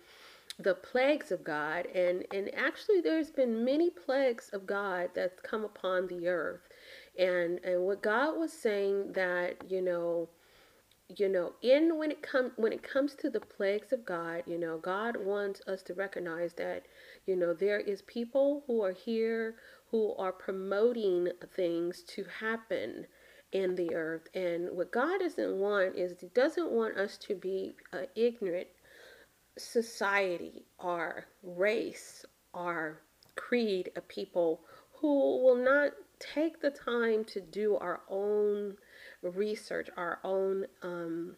the 0.63 0.75
plagues 0.75 1.31
of 1.31 1.43
God 1.43 1.85
and 1.87 2.25
and 2.33 2.53
actually 2.55 3.01
there's 3.01 3.31
been 3.31 3.65
many 3.65 3.89
plagues 3.89 4.49
of 4.53 4.65
God 4.65 5.09
that's 5.13 5.39
come 5.41 5.63
upon 5.63 6.07
the 6.07 6.27
earth. 6.27 6.61
And 7.17 7.59
and 7.63 7.83
what 7.83 8.01
God 8.01 8.37
was 8.37 8.53
saying 8.53 9.13
that 9.13 9.69
you 9.69 9.81
know 9.81 10.29
you 11.17 11.27
know 11.27 11.53
in 11.61 11.97
when 11.97 12.11
it 12.11 12.21
comes 12.21 12.51
when 12.55 12.73
it 12.73 12.83
comes 12.83 13.15
to 13.15 13.29
the 13.29 13.39
plagues 13.39 13.91
of 13.91 14.05
God 14.05 14.43
you 14.45 14.57
know 14.57 14.77
God 14.77 15.17
wants 15.17 15.61
us 15.67 15.83
to 15.83 15.93
recognize 15.93 16.53
that 16.53 16.85
you 17.25 17.35
know 17.35 17.53
there 17.53 17.79
is 17.79 18.01
people 18.03 18.63
who 18.67 18.81
are 18.83 18.93
here 18.93 19.55
who 19.91 20.15
are 20.15 20.31
promoting 20.31 21.29
things 21.53 22.01
to 22.03 22.25
happen 22.39 23.05
in 23.51 23.75
the 23.75 23.93
earth. 23.93 24.29
And 24.33 24.69
what 24.71 24.91
God 24.91 25.19
doesn't 25.19 25.59
want 25.59 25.95
is 25.97 26.19
he 26.19 26.27
doesn't 26.27 26.71
want 26.71 26.97
us 26.97 27.17
to 27.17 27.35
be 27.35 27.75
uh, 27.91 28.03
ignorant 28.15 28.67
society, 29.61 30.65
our 30.79 31.25
race, 31.43 32.25
our 32.53 33.01
creed 33.35 33.91
of 33.95 34.07
people 34.07 34.61
who 34.93 35.41
will 35.43 35.55
not 35.55 35.91
take 36.19 36.61
the 36.61 36.69
time 36.71 37.23
to 37.25 37.41
do 37.41 37.75
our 37.77 38.01
own 38.09 38.75
research, 39.23 39.89
our 39.97 40.19
own 40.23 40.65
um, 40.81 41.35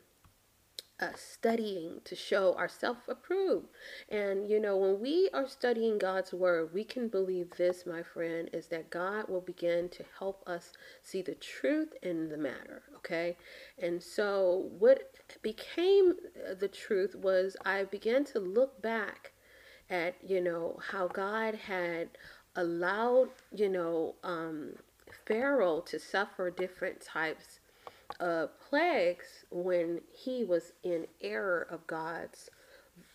uh, 0.99 1.09
studying 1.15 1.99
to 2.05 2.15
show 2.15 2.55
ourselves 2.55 3.01
approved. 3.07 3.67
And 4.09 4.49
you 4.49 4.59
know, 4.59 4.77
when 4.77 4.99
we 4.99 5.29
are 5.33 5.47
studying 5.47 5.97
God's 5.97 6.33
word, 6.33 6.73
we 6.73 6.83
can 6.83 7.07
believe 7.07 7.51
this, 7.57 7.85
my 7.85 8.03
friend, 8.03 8.49
is 8.53 8.67
that 8.67 8.89
God 8.89 9.27
will 9.29 9.41
begin 9.41 9.89
to 9.89 10.05
help 10.19 10.43
us 10.47 10.73
see 11.01 11.21
the 11.21 11.35
truth 11.35 11.93
in 12.01 12.29
the 12.29 12.37
matter. 12.37 12.83
Okay, 13.05 13.36
and 13.77 14.01
so 14.01 14.69
what 14.79 15.12
became 15.41 16.13
the 16.57 16.69
truth 16.69 17.15
was 17.15 17.57
I 17.65 17.83
began 17.83 18.24
to 18.25 18.39
look 18.39 18.81
back 18.81 19.33
at 19.89 20.15
you 20.25 20.39
know 20.39 20.79
how 20.91 21.07
God 21.07 21.55
had 21.55 22.10
allowed 22.55 23.29
you 23.53 23.67
know 23.67 24.15
um, 24.24 24.74
Pharaoh 25.25 25.81
to 25.81 26.00
suffer 26.00 26.50
different 26.50 27.01
types 27.01 27.60
of 28.19 28.50
plagues 28.60 29.45
when 29.51 30.01
he 30.13 30.43
was 30.45 30.72
in 30.83 31.07
error 31.22 31.67
of 31.69 31.86
God's 31.88 32.50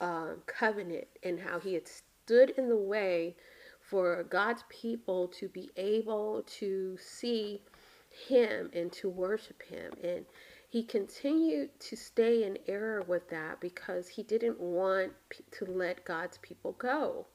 uh, 0.01 0.33
covenant 0.47 1.07
and 1.23 1.41
how 1.41 1.59
he 1.59 1.75
had 1.75 1.89
stood 1.89 2.51
in 2.51 2.69
the 2.69 2.77
way 2.77 3.37
for 3.81 4.23
God's 4.25 4.65
people 4.69 5.29
to 5.29 5.49
be 5.49 5.71
able 5.77 6.43
to 6.59 6.99
see 7.01 7.63
him 8.11 8.71
and 8.73 8.93
to 8.93 9.09
worship 9.09 9.63
him. 9.63 9.93
And 10.03 10.25
he 10.69 10.83
continued 10.83 11.71
to 11.81 11.97
stay 11.97 12.45
in 12.45 12.59
error 12.67 13.03
with 13.03 13.29
that 13.31 13.61
because 13.61 14.09
he 14.09 14.23
didn't 14.23 14.61
want 14.61 15.13
to 15.53 15.65
let 15.65 16.05
God's 16.05 16.39
people 16.39 16.73
go. 16.73 17.27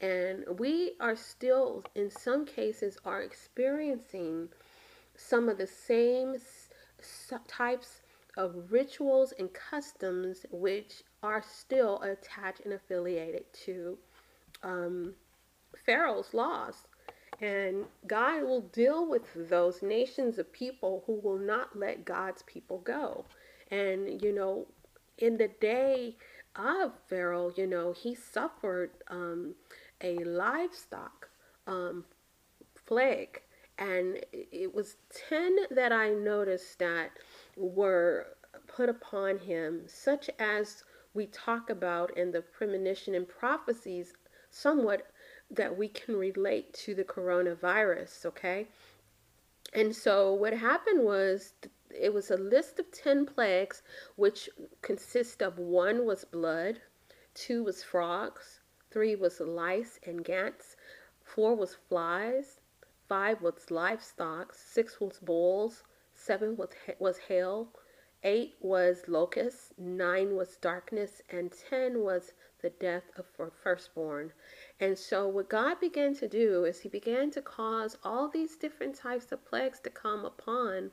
And 0.00 0.44
we 0.58 0.92
are 1.00 1.16
still, 1.16 1.84
in 1.94 2.10
some 2.10 2.44
cases, 2.44 2.98
are 3.04 3.22
experiencing 3.22 4.48
some 5.16 5.48
of 5.48 5.56
the 5.56 5.66
same 5.66 6.36
types 7.48 8.02
of 8.36 8.70
rituals 8.70 9.32
and 9.38 9.52
customs 9.54 10.44
which 10.50 11.02
are 11.22 11.42
still 11.42 12.02
attached 12.02 12.60
and 12.66 12.74
affiliated 12.74 13.44
to 13.64 13.96
um, 14.62 15.14
Pharaoh's 15.86 16.34
laws. 16.34 16.86
And 17.40 17.84
God 18.06 18.44
will 18.44 18.62
deal 18.62 19.06
with 19.08 19.22
those 19.50 19.82
nations 19.82 20.38
of 20.38 20.52
people 20.52 21.02
who 21.06 21.20
will 21.20 21.38
not 21.38 21.78
let 21.78 22.04
God's 22.04 22.42
people 22.42 22.78
go. 22.78 23.24
And, 23.70 24.22
you 24.22 24.32
know, 24.34 24.66
in 25.18 25.36
the 25.36 25.48
day 25.60 26.16
of 26.54 26.92
Pharaoh, 27.08 27.52
you 27.56 27.66
know, 27.66 27.92
he 27.92 28.14
suffered 28.14 28.90
um, 29.08 29.54
a 30.00 30.16
livestock 30.18 31.28
um, 31.66 32.04
plague. 32.86 33.40
And 33.78 34.20
it 34.32 34.74
was 34.74 34.96
10 35.28 35.56
that 35.70 35.92
I 35.92 36.10
noticed 36.10 36.78
that 36.78 37.10
were 37.56 38.28
put 38.66 38.88
upon 38.88 39.38
him, 39.38 39.82
such 39.86 40.30
as 40.38 40.84
we 41.12 41.26
talk 41.26 41.70
about 41.70 42.16
in 42.16 42.32
the 42.32 42.40
premonition 42.40 43.14
and 43.14 43.28
prophecies, 43.28 44.14
somewhat 44.50 45.10
that 45.50 45.76
we 45.76 45.88
can 45.88 46.16
relate 46.16 46.72
to 46.74 46.94
the 46.94 47.04
coronavirus, 47.04 48.26
okay? 48.26 48.66
And 49.74 49.94
so 49.94 50.32
what 50.32 50.52
happened 50.52 51.04
was 51.04 51.54
it 51.90 52.12
was 52.12 52.30
a 52.30 52.36
list 52.36 52.78
of 52.78 52.90
10 52.90 53.26
plagues 53.26 53.82
which 54.16 54.48
consist 54.82 55.42
of 55.42 55.58
one 55.58 56.04
was 56.04 56.24
blood, 56.24 56.80
two 57.34 57.64
was 57.64 57.82
frogs, 57.82 58.60
three 58.90 59.14
was 59.14 59.40
lice 59.40 59.98
and 60.04 60.26
gnats, 60.26 60.76
four 61.22 61.54
was 61.54 61.74
flies, 61.88 62.60
five 63.08 63.42
was 63.42 63.70
livestock, 63.70 64.54
six 64.54 65.00
was 65.00 65.18
bulls, 65.18 65.84
seven 66.14 66.56
was 66.56 66.70
was 66.98 67.18
hail, 67.18 67.68
eight 68.26 68.56
was 68.60 69.04
locusts, 69.06 69.72
nine 69.78 70.34
was 70.34 70.56
darkness, 70.56 71.22
and 71.30 71.52
ten 71.70 72.02
was 72.02 72.32
the 72.60 72.70
death 72.70 73.04
of 73.16 73.24
firstborn. 73.62 74.32
And 74.80 74.98
so, 74.98 75.28
what 75.28 75.48
God 75.48 75.78
began 75.80 76.14
to 76.16 76.28
do 76.28 76.64
is 76.64 76.80
He 76.80 76.88
began 76.88 77.30
to 77.30 77.40
cause 77.40 77.96
all 78.02 78.28
these 78.28 78.56
different 78.56 78.96
types 78.96 79.30
of 79.30 79.46
plagues 79.46 79.78
to 79.80 79.90
come 79.90 80.24
upon, 80.24 80.90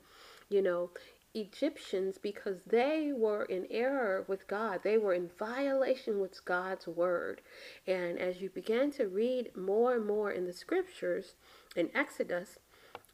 you 0.48 0.62
know, 0.62 0.90
Egyptians 1.34 2.16
because 2.16 2.62
they 2.62 3.10
were 3.12 3.44
in 3.46 3.66
error 3.68 4.24
with 4.28 4.46
God. 4.46 4.82
They 4.84 4.96
were 4.96 5.14
in 5.14 5.28
violation 5.36 6.20
with 6.20 6.44
God's 6.44 6.86
word. 6.86 7.40
And 7.88 8.20
as 8.20 8.40
you 8.40 8.50
began 8.50 8.92
to 8.92 9.08
read 9.08 9.56
more 9.56 9.96
and 9.96 10.06
more 10.06 10.30
in 10.30 10.46
the 10.46 10.52
scriptures 10.52 11.34
in 11.74 11.90
Exodus, 11.92 12.60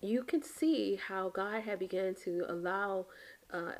you 0.03 0.23
can 0.23 0.43
see 0.43 0.97
how 0.97 1.31
God 1.31 1.63
had 1.63 1.79
begun 1.79 2.15
to 2.25 2.45
allow 2.49 3.07
uh, 3.53 3.73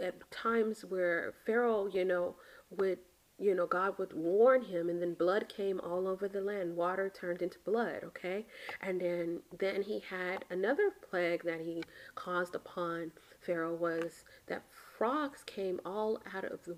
at 0.00 0.30
times 0.30 0.84
where 0.84 1.34
Pharaoh, 1.46 1.86
you 1.86 2.04
know, 2.04 2.36
would 2.70 2.98
you 3.38 3.56
know, 3.56 3.66
God 3.66 3.98
would 3.98 4.12
warn 4.12 4.62
him, 4.62 4.88
and 4.88 5.02
then 5.02 5.14
blood 5.14 5.48
came 5.48 5.80
all 5.80 6.06
over 6.06 6.28
the 6.28 6.40
land. 6.40 6.76
Water 6.76 7.10
turned 7.10 7.42
into 7.42 7.58
blood, 7.64 8.04
okay? 8.04 8.46
And 8.80 9.00
then, 9.00 9.40
then 9.58 9.82
he 9.82 10.00
had 10.08 10.44
another 10.48 10.92
plague 11.10 11.42
that 11.44 11.60
he 11.60 11.82
caused 12.14 12.54
upon 12.54 13.10
Pharaoh 13.40 13.74
was 13.74 14.24
that 14.46 14.62
frogs 14.96 15.42
came 15.44 15.80
all 15.84 16.20
out 16.32 16.44
of 16.44 16.64
the 16.64 16.76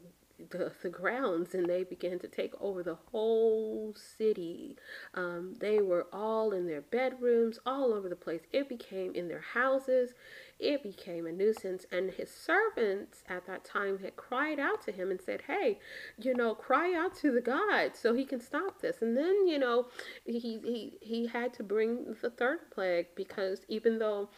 the, 0.51 0.73
the 0.83 0.89
grounds 0.89 1.55
and 1.55 1.67
they 1.67 1.85
began 1.85 2.19
to 2.19 2.29
take 2.29 2.55
over 2.61 2.83
the 2.83 2.99
whole 3.13 3.95
city. 3.95 4.77
Um, 5.15 5.55
they 5.61 5.81
were 5.81 6.09
all 6.13 6.53
in 6.53 6.67
their 6.67 6.81
bedrooms, 6.81 7.59
all 7.65 7.93
over 7.93 8.09
the 8.09 8.17
place. 8.17 8.41
It 8.53 8.69
became 8.69 9.15
in 9.15 9.29
their 9.29 9.45
houses. 9.53 10.15
It 10.59 10.83
became 10.83 11.27
a 11.27 11.33
nuisance. 11.33 11.87
And 11.91 12.11
his 12.11 12.31
servants 12.31 13.25
at 13.29 13.47
that 13.47 13.65
time 13.65 13.99
had 13.99 14.17
cried 14.17 14.59
out 14.59 14.83
to 14.83 14.93
him 14.93 15.11
and 15.11 15.21
said, 15.21 15.43
Hey, 15.47 15.79
you 16.19 16.35
know, 16.35 16.55
cry 16.55 16.95
out 16.95 17.15
to 17.17 17.33
the 17.33 17.41
God 17.41 17.93
so 17.95 18.15
he 18.15 18.25
can 18.25 18.41
stop 18.41 18.81
this. 18.81 19.03
And 19.03 19.17
then, 19.17 19.47
you 19.47 19.59
know, 19.59 19.87
he, 20.25 20.39
he, 20.39 20.99
he 21.01 21.27
had 21.27 21.53
to 21.55 21.63
bring 21.63 22.17
the 22.23 22.31
third 22.31 22.71
plague 22.71 23.07
because 23.15 23.61
even 23.69 23.99
though 23.99 24.31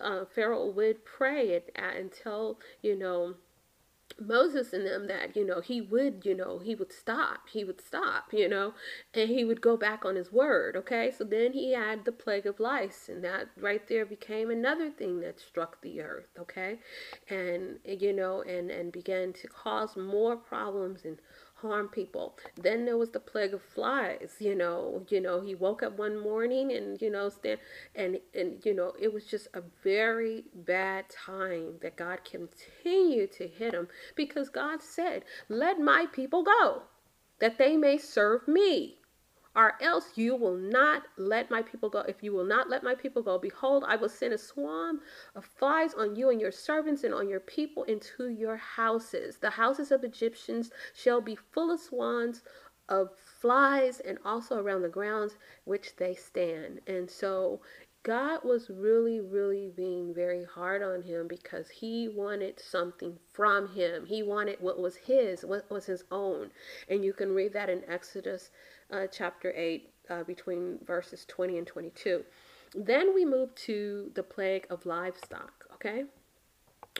uh, 0.00 0.24
Pharaoh 0.24 0.70
would 0.70 1.04
pray 1.04 1.50
it 1.50 1.74
until, 1.76 2.58
you 2.82 2.98
know, 2.98 3.34
Moses 4.20 4.72
and 4.72 4.86
them 4.86 5.06
that, 5.08 5.36
you 5.36 5.44
know, 5.46 5.60
he 5.60 5.80
would, 5.80 6.22
you 6.24 6.34
know, 6.34 6.58
he 6.58 6.74
would 6.74 6.92
stop. 6.92 7.48
He 7.50 7.64
would 7.64 7.80
stop, 7.80 8.32
you 8.32 8.48
know, 8.48 8.74
and 9.14 9.28
he 9.28 9.44
would 9.44 9.60
go 9.60 9.76
back 9.76 10.04
on 10.04 10.16
his 10.16 10.32
word, 10.32 10.76
okay? 10.76 11.10
So 11.16 11.24
then 11.24 11.52
he 11.52 11.72
had 11.72 12.04
the 12.04 12.12
plague 12.12 12.46
of 12.46 12.60
lice, 12.60 13.08
and 13.08 13.22
that 13.24 13.48
right 13.56 13.86
there 13.88 14.06
became 14.06 14.50
another 14.50 14.90
thing 14.90 15.20
that 15.20 15.40
struck 15.40 15.80
the 15.82 16.00
earth, 16.00 16.28
okay? 16.38 16.78
And, 17.28 17.78
you 17.84 18.12
know, 18.12 18.42
and, 18.42 18.70
and 18.70 18.92
began 18.92 19.32
to 19.34 19.48
cause 19.48 19.96
more 19.96 20.36
problems 20.36 21.04
and 21.04 21.18
harm 21.62 21.88
people. 21.88 22.36
Then 22.56 22.84
there 22.84 22.98
was 22.98 23.10
the 23.10 23.20
plague 23.20 23.54
of 23.54 23.62
flies. 23.62 24.36
You 24.40 24.54
know, 24.54 25.06
you 25.08 25.20
know, 25.20 25.40
he 25.40 25.54
woke 25.54 25.82
up 25.82 25.98
one 25.98 26.18
morning 26.20 26.72
and 26.72 27.00
you 27.00 27.10
know, 27.10 27.30
stand 27.30 27.60
and 27.94 28.18
and 28.34 28.64
you 28.64 28.74
know, 28.74 28.94
it 29.00 29.12
was 29.12 29.26
just 29.26 29.48
a 29.54 29.62
very 29.82 30.44
bad 30.54 31.06
time 31.08 31.76
that 31.82 31.96
God 31.96 32.20
continued 32.24 33.32
to 33.32 33.48
hit 33.48 33.74
him 33.74 33.88
because 34.16 34.50
God 34.50 34.82
said, 34.82 35.24
"Let 35.48 35.80
my 35.80 36.06
people 36.12 36.44
go, 36.44 36.82
that 37.40 37.58
they 37.58 37.76
may 37.76 37.98
serve 37.98 38.48
me." 38.48 38.98
Or 39.54 39.74
else 39.82 40.16
you 40.16 40.34
will 40.34 40.56
not 40.56 41.02
let 41.16 41.50
my 41.50 41.62
people 41.62 41.90
go. 41.90 42.00
If 42.00 42.22
you 42.22 42.32
will 42.32 42.44
not 42.44 42.70
let 42.70 42.82
my 42.82 42.94
people 42.94 43.22
go, 43.22 43.38
behold, 43.38 43.84
I 43.86 43.96
will 43.96 44.08
send 44.08 44.32
a 44.32 44.38
swarm 44.38 45.00
of 45.34 45.44
flies 45.44 45.94
on 45.94 46.16
you 46.16 46.30
and 46.30 46.40
your 46.40 46.52
servants 46.52 47.04
and 47.04 47.12
on 47.12 47.28
your 47.28 47.40
people 47.40 47.84
into 47.84 48.28
your 48.28 48.56
houses. 48.56 49.36
The 49.38 49.50
houses 49.50 49.90
of 49.90 50.04
Egyptians 50.04 50.70
shall 50.94 51.20
be 51.20 51.36
full 51.36 51.70
of 51.70 51.80
swans 51.80 52.42
of 52.88 53.10
flies 53.40 54.00
and 54.00 54.18
also 54.24 54.58
around 54.58 54.82
the 54.82 54.88
grounds 54.88 55.36
which 55.64 55.96
they 55.96 56.14
stand. 56.14 56.80
And 56.86 57.10
so 57.10 57.60
God 58.04 58.40
was 58.42 58.68
really, 58.68 59.20
really 59.20 59.70
being 59.76 60.12
very 60.12 60.44
hard 60.44 60.82
on 60.82 61.02
him 61.02 61.28
because 61.28 61.70
he 61.70 62.08
wanted 62.08 62.58
something 62.58 63.16
from 63.32 63.68
him. 63.68 64.06
He 64.06 64.24
wanted 64.24 64.56
what 64.60 64.80
was 64.80 64.96
his, 64.96 65.44
what 65.44 65.70
was 65.70 65.86
his 65.86 66.02
own. 66.10 66.50
And 66.88 67.04
you 67.04 67.12
can 67.12 67.32
read 67.32 67.52
that 67.52 67.70
in 67.70 67.82
Exodus 67.88 68.50
uh, 68.92 69.06
chapter 69.10 69.52
8, 69.56 69.90
uh, 70.10 70.22
between 70.24 70.78
verses 70.84 71.24
20 71.26 71.58
and 71.58 71.66
22. 71.66 72.24
Then 72.74 73.14
we 73.14 73.24
move 73.24 73.54
to 73.54 74.10
the 74.14 74.22
plague 74.22 74.66
of 74.70 74.86
livestock, 74.86 75.66
okay? 75.74 76.04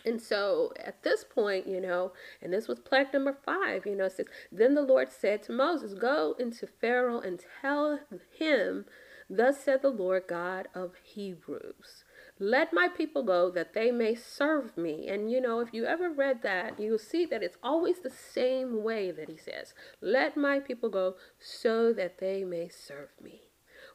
And 0.05 0.21
so 0.21 0.73
at 0.83 1.03
this 1.03 1.25
point, 1.25 1.67
you 1.67 1.81
know, 1.81 2.13
and 2.41 2.53
this 2.53 2.69
was 2.69 2.81
plague 2.81 3.13
number 3.13 3.33
five, 3.33 3.87
you 3.87 3.95
know, 3.95 4.09
says, 4.09 4.27
Then 4.51 4.75
the 4.75 4.83
Lord 4.83 5.11
said 5.11 5.43
to 5.45 5.53
Moses, 5.53 5.95
Go 5.95 6.35
into 6.39 6.67
Pharaoh 6.67 7.21
and 7.21 7.43
tell 7.61 8.01
him, 8.37 8.87
Thus 9.31 9.63
said 9.63 9.83
the 9.83 9.91
Lord 9.91 10.25
God 10.29 10.69
of 10.75 10.95
Hebrews. 11.03 12.05
Let 12.39 12.73
my 12.73 12.89
people 12.89 13.23
go 13.23 13.51
that 13.51 13.75
they 13.75 13.91
may 13.91 14.15
serve 14.15 14.77
me. 14.77 15.09
And 15.09 15.31
you 15.31 15.41
know, 15.41 15.61
if 15.61 15.73
you 15.73 15.85
ever 15.85 16.11
read 16.11 16.43
that, 16.43 16.81
you'll 16.81 16.99
see 16.99 17.25
that 17.27 17.43
it's 17.43 17.59
always 17.63 18.01
the 18.01 18.11
same 18.11 18.83
way 18.83 19.11
that 19.11 19.29
he 19.29 19.37
says, 19.37 19.75
Let 20.01 20.37
my 20.37 20.59
people 20.59 20.89
go 20.89 21.17
so 21.39 21.93
that 21.93 22.19
they 22.19 22.43
may 22.43 22.69
serve 22.69 23.11
me. 23.23 23.43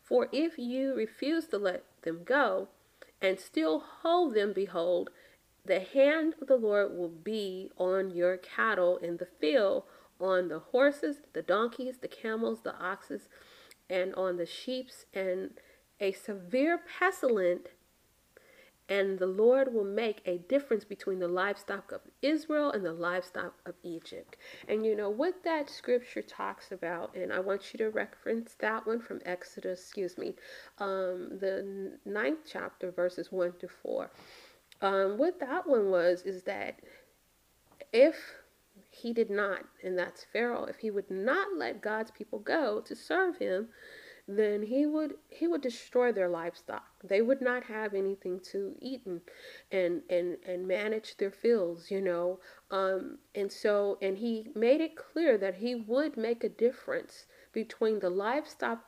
For 0.04 0.30
if 0.32 0.58
you 0.58 0.94
refuse 0.96 1.48
to 1.48 1.58
let 1.58 1.84
them 2.04 2.22
go 2.24 2.70
and 3.22 3.40
still 3.40 3.84
hold 4.02 4.36
them, 4.36 4.54
behold, 4.54 5.10
the 5.66 5.82
hand 5.82 6.36
of 6.42 6.48
the 6.48 6.56
Lord 6.56 6.96
will 6.96 7.10
be 7.10 7.72
on 7.78 8.12
your 8.12 8.38
cattle 8.38 8.98
in 8.98 9.18
the 9.18 9.26
field, 9.26 9.84
on 10.20 10.48
the 10.48 10.60
horses, 10.60 11.18
the 11.34 11.42
donkeys, 11.42 11.98
the 11.98 12.08
camels, 12.08 12.62
the 12.64 12.76
oxes, 12.78 13.28
and 13.90 14.16
on 14.16 14.38
the 14.38 14.46
sheeps, 14.46 15.06
and 15.14 15.52
a 16.00 16.14
severe 16.14 16.80
pestilence 16.98 17.68
and 18.90 19.20
the 19.20 19.28
Lord 19.28 19.74
will 19.74 19.84
make 19.84 20.22
a 20.26 20.38
difference 20.38 20.86
between 20.86 21.20
the 21.20 21.28
livestock 21.28 21.92
of 21.92 22.02
Israel 22.22 22.72
and 22.72 22.86
the 22.86 22.94
livestock 22.94 23.54
of 23.66 23.76
Egypt. 23.84 24.38
And 24.68 24.86
you 24.86 24.96
know 24.96 25.10
what 25.10 25.44
that 25.44 25.70
scripture 25.70 26.22
talks 26.22 26.72
about, 26.72 27.16
and 27.16 27.34
I 27.34 27.40
want 27.40 27.74
you 27.74 27.78
to 27.80 27.90
reference 27.90 28.56
that 28.60 28.88
one 28.88 29.02
from 29.02 29.20
Exodus, 29.26 29.80
excuse 29.82 30.18
me, 30.18 30.36
um, 30.80 31.38
the 31.40 31.98
ninth 32.06 32.40
chapter, 32.50 32.92
verses 32.92 33.32
1 33.32 33.54
to 33.60 33.68
4. 33.68 34.10
Um, 34.82 35.18
what 35.18 35.40
that 35.40 35.68
one 35.68 35.90
was 35.90 36.22
is 36.22 36.44
that 36.44 36.80
if 37.92 38.16
he 38.92 39.14
did 39.14 39.30
not, 39.30 39.64
and 39.84 39.98
that's 39.98 40.26
Pharaoh, 40.32 40.66
if 40.66 40.78
he 40.78 40.92
would 40.92 41.10
not 41.10 41.48
let 41.58 41.82
God's 41.82 42.12
people 42.12 42.40
go 42.40 42.82
to 42.82 42.96
serve 42.96 43.38
him, 43.38 43.70
then 44.28 44.64
he 44.64 44.86
would 44.86 45.16
he 45.30 45.48
would 45.48 45.62
destroy 45.62 46.12
their 46.12 46.28
livestock. 46.28 46.86
They 47.04 47.22
would 47.22 47.42
not 47.42 47.64
have 47.64 47.94
anything 47.94 48.40
to 48.52 48.76
eat 48.82 49.06
and 49.06 49.22
and 49.72 50.02
and, 50.10 50.38
and 50.46 50.68
manage 50.68 51.18
their 51.18 51.32
fields, 51.32 51.90
you 51.90 52.02
know. 52.02 52.40
Um, 52.70 53.20
and 53.34 53.52
so 53.52 53.98
and 54.02 54.18
he 54.18 54.50
made 54.54 54.82
it 54.82 54.98
clear 54.98 55.38
that 55.38 55.56
he 55.56 55.76
would 55.76 56.18
make 56.18 56.44
a 56.44 56.50
difference 56.50 57.26
between 57.54 58.00
the 58.00 58.10
livestock 58.10 58.84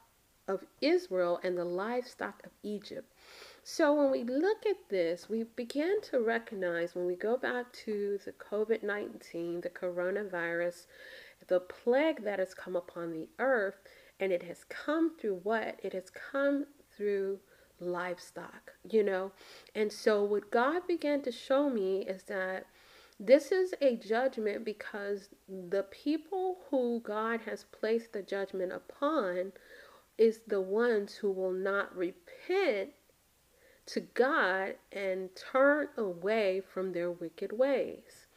of 0.48 0.66
Israel 0.82 1.40
and 1.44 1.58
the 1.58 1.64
livestock 1.64 2.42
of 2.44 2.52
Egypt. 2.64 3.14
So 3.64 3.94
when 3.94 4.10
we 4.10 4.24
look 4.24 4.66
at 4.66 4.90
this, 4.90 5.30
we 5.30 5.44
begin 5.44 6.02
to 6.10 6.20
recognize 6.20 6.96
when 6.96 7.06
we 7.06 7.16
go 7.16 7.38
back 7.38 7.72
to 7.86 8.20
the 8.26 8.32
COVID 8.32 8.84
19, 8.84 9.62
the 9.62 9.70
coronavirus, 9.70 10.88
the 11.48 11.60
plague 11.60 12.24
that 12.24 12.40
has 12.40 12.54
come 12.54 12.76
upon 12.76 13.14
the 13.14 13.28
earth, 13.38 13.78
and 14.20 14.32
it 14.32 14.44
has 14.44 14.64
come 14.66 15.18
through 15.18 15.40
what? 15.44 15.80
It 15.84 15.94
has 15.94 16.10
come 16.10 16.66
through 16.96 17.40
livestock, 17.80 18.74
you 18.90 19.04
know? 19.04 19.32
And 19.76 19.92
so 19.92 20.24
what 20.24 20.52
God 20.52 20.88
began 20.88 21.22
to 21.24 21.32
show 21.32 21.70
me 21.70 22.06
is 22.08 22.24
that 22.24 22.66
this 23.20 23.52
is 23.52 23.74
a 23.82 23.98
judgment 23.98 24.64
because 24.64 25.30
the 25.48 25.84
people 25.84 26.60
who 26.70 27.02
God 27.02 27.42
has 27.42 27.66
placed 27.66 28.14
the 28.14 28.22
judgment 28.22 28.72
upon 28.72 29.52
is 30.18 30.42
the 30.48 30.62
ones 30.62 31.16
who 31.16 31.32
will 31.32 31.52
not 31.52 31.96
repent 31.96 32.90
to 33.88 34.02
God 34.02 34.76
and 34.92 35.30
turn 35.36 35.88
away 35.98 36.62
from 36.62 36.92
their 36.94 37.12
wicked 37.12 37.52
ways. 37.52 38.28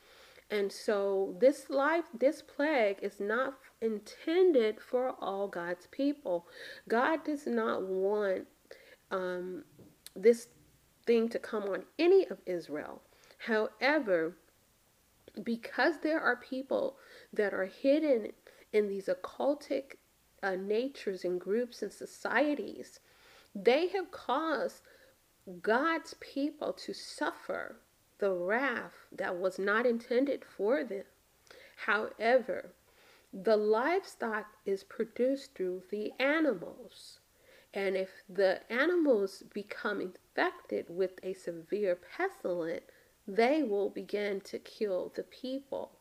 And 0.51 0.73
so 0.73 1.37
this 1.41 1.71
life, 1.71 2.05
this 2.17 2.43
plague 2.43 2.99
is 3.03 3.21
not 3.21 3.55
intended 3.83 4.81
for 4.81 5.15
all 5.21 5.49
God's 5.49 5.87
people. 5.89 6.47
God 6.89 7.25
does 7.25 7.47
not 7.47 7.83
want 7.83 8.47
um, 9.11 9.65
this 10.17 10.49
thing 11.07 11.29
to 11.29 11.39
come 11.39 11.65
on 11.65 11.83
any 11.99 12.27
of 12.29 12.39
Israel. 12.47 13.03
However, 13.39 14.37
because 15.43 15.99
there 16.03 16.21
are 16.21 16.37
people 16.37 16.97
that 17.33 17.53
are 17.53 17.67
hidden 17.67 18.29
in 18.73 18.89
these 18.89 19.09
occultic 19.09 19.97
uh, 20.43 20.57
natures 20.57 21.25
and 21.25 21.41
groups 21.41 21.83
and 21.83 21.93
societies, 21.93 23.01
they 23.55 23.89
have 23.89 24.11
caused 24.11 24.83
God's 25.61 26.15
people 26.21 26.73
to 26.73 26.93
suffer 26.93 27.77
the 28.19 28.33
wrath 28.33 29.07
that 29.11 29.37
was 29.37 29.59
not 29.59 29.87
intended 29.87 30.45
for 30.45 30.85
them. 30.85 31.05
However, 31.87 32.71
the 33.33 33.57
livestock 33.57 34.47
is 34.67 34.85
produced 34.85 35.55
through 35.55 35.83
the 35.91 36.13
animals. 36.21 37.19
And 37.75 37.97
if 37.97 38.11
the 38.29 38.61
animals 38.71 39.43
become 39.55 40.01
infected 40.01 40.87
with 40.91 41.13
a 41.23 41.33
severe 41.33 41.97
pestilence, 41.97 42.85
they 43.27 43.63
will 43.63 43.89
begin 43.89 44.41
to 44.43 44.59
kill 44.59 45.13
the 45.15 45.23
people. 45.23 45.93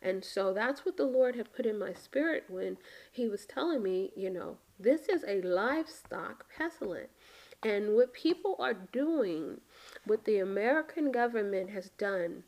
And 0.00 0.24
so 0.24 0.52
that's 0.52 0.84
what 0.84 0.96
the 0.96 1.06
Lord 1.06 1.34
had 1.34 1.52
put 1.52 1.66
in 1.66 1.78
my 1.78 1.92
spirit 1.92 2.44
when 2.48 2.76
He 3.10 3.28
was 3.28 3.46
telling 3.46 3.82
me, 3.82 4.12
you 4.14 4.30
know, 4.30 4.58
this 4.78 5.08
is 5.08 5.24
a 5.26 5.40
livestock 5.42 6.46
pestilence. 6.56 7.10
And 7.62 7.94
what 7.94 8.12
people 8.12 8.54
are 8.60 8.74
doing, 8.74 9.60
what 10.04 10.24
the 10.24 10.38
American 10.38 11.10
government 11.10 11.70
has 11.70 11.88
done, 11.98 12.44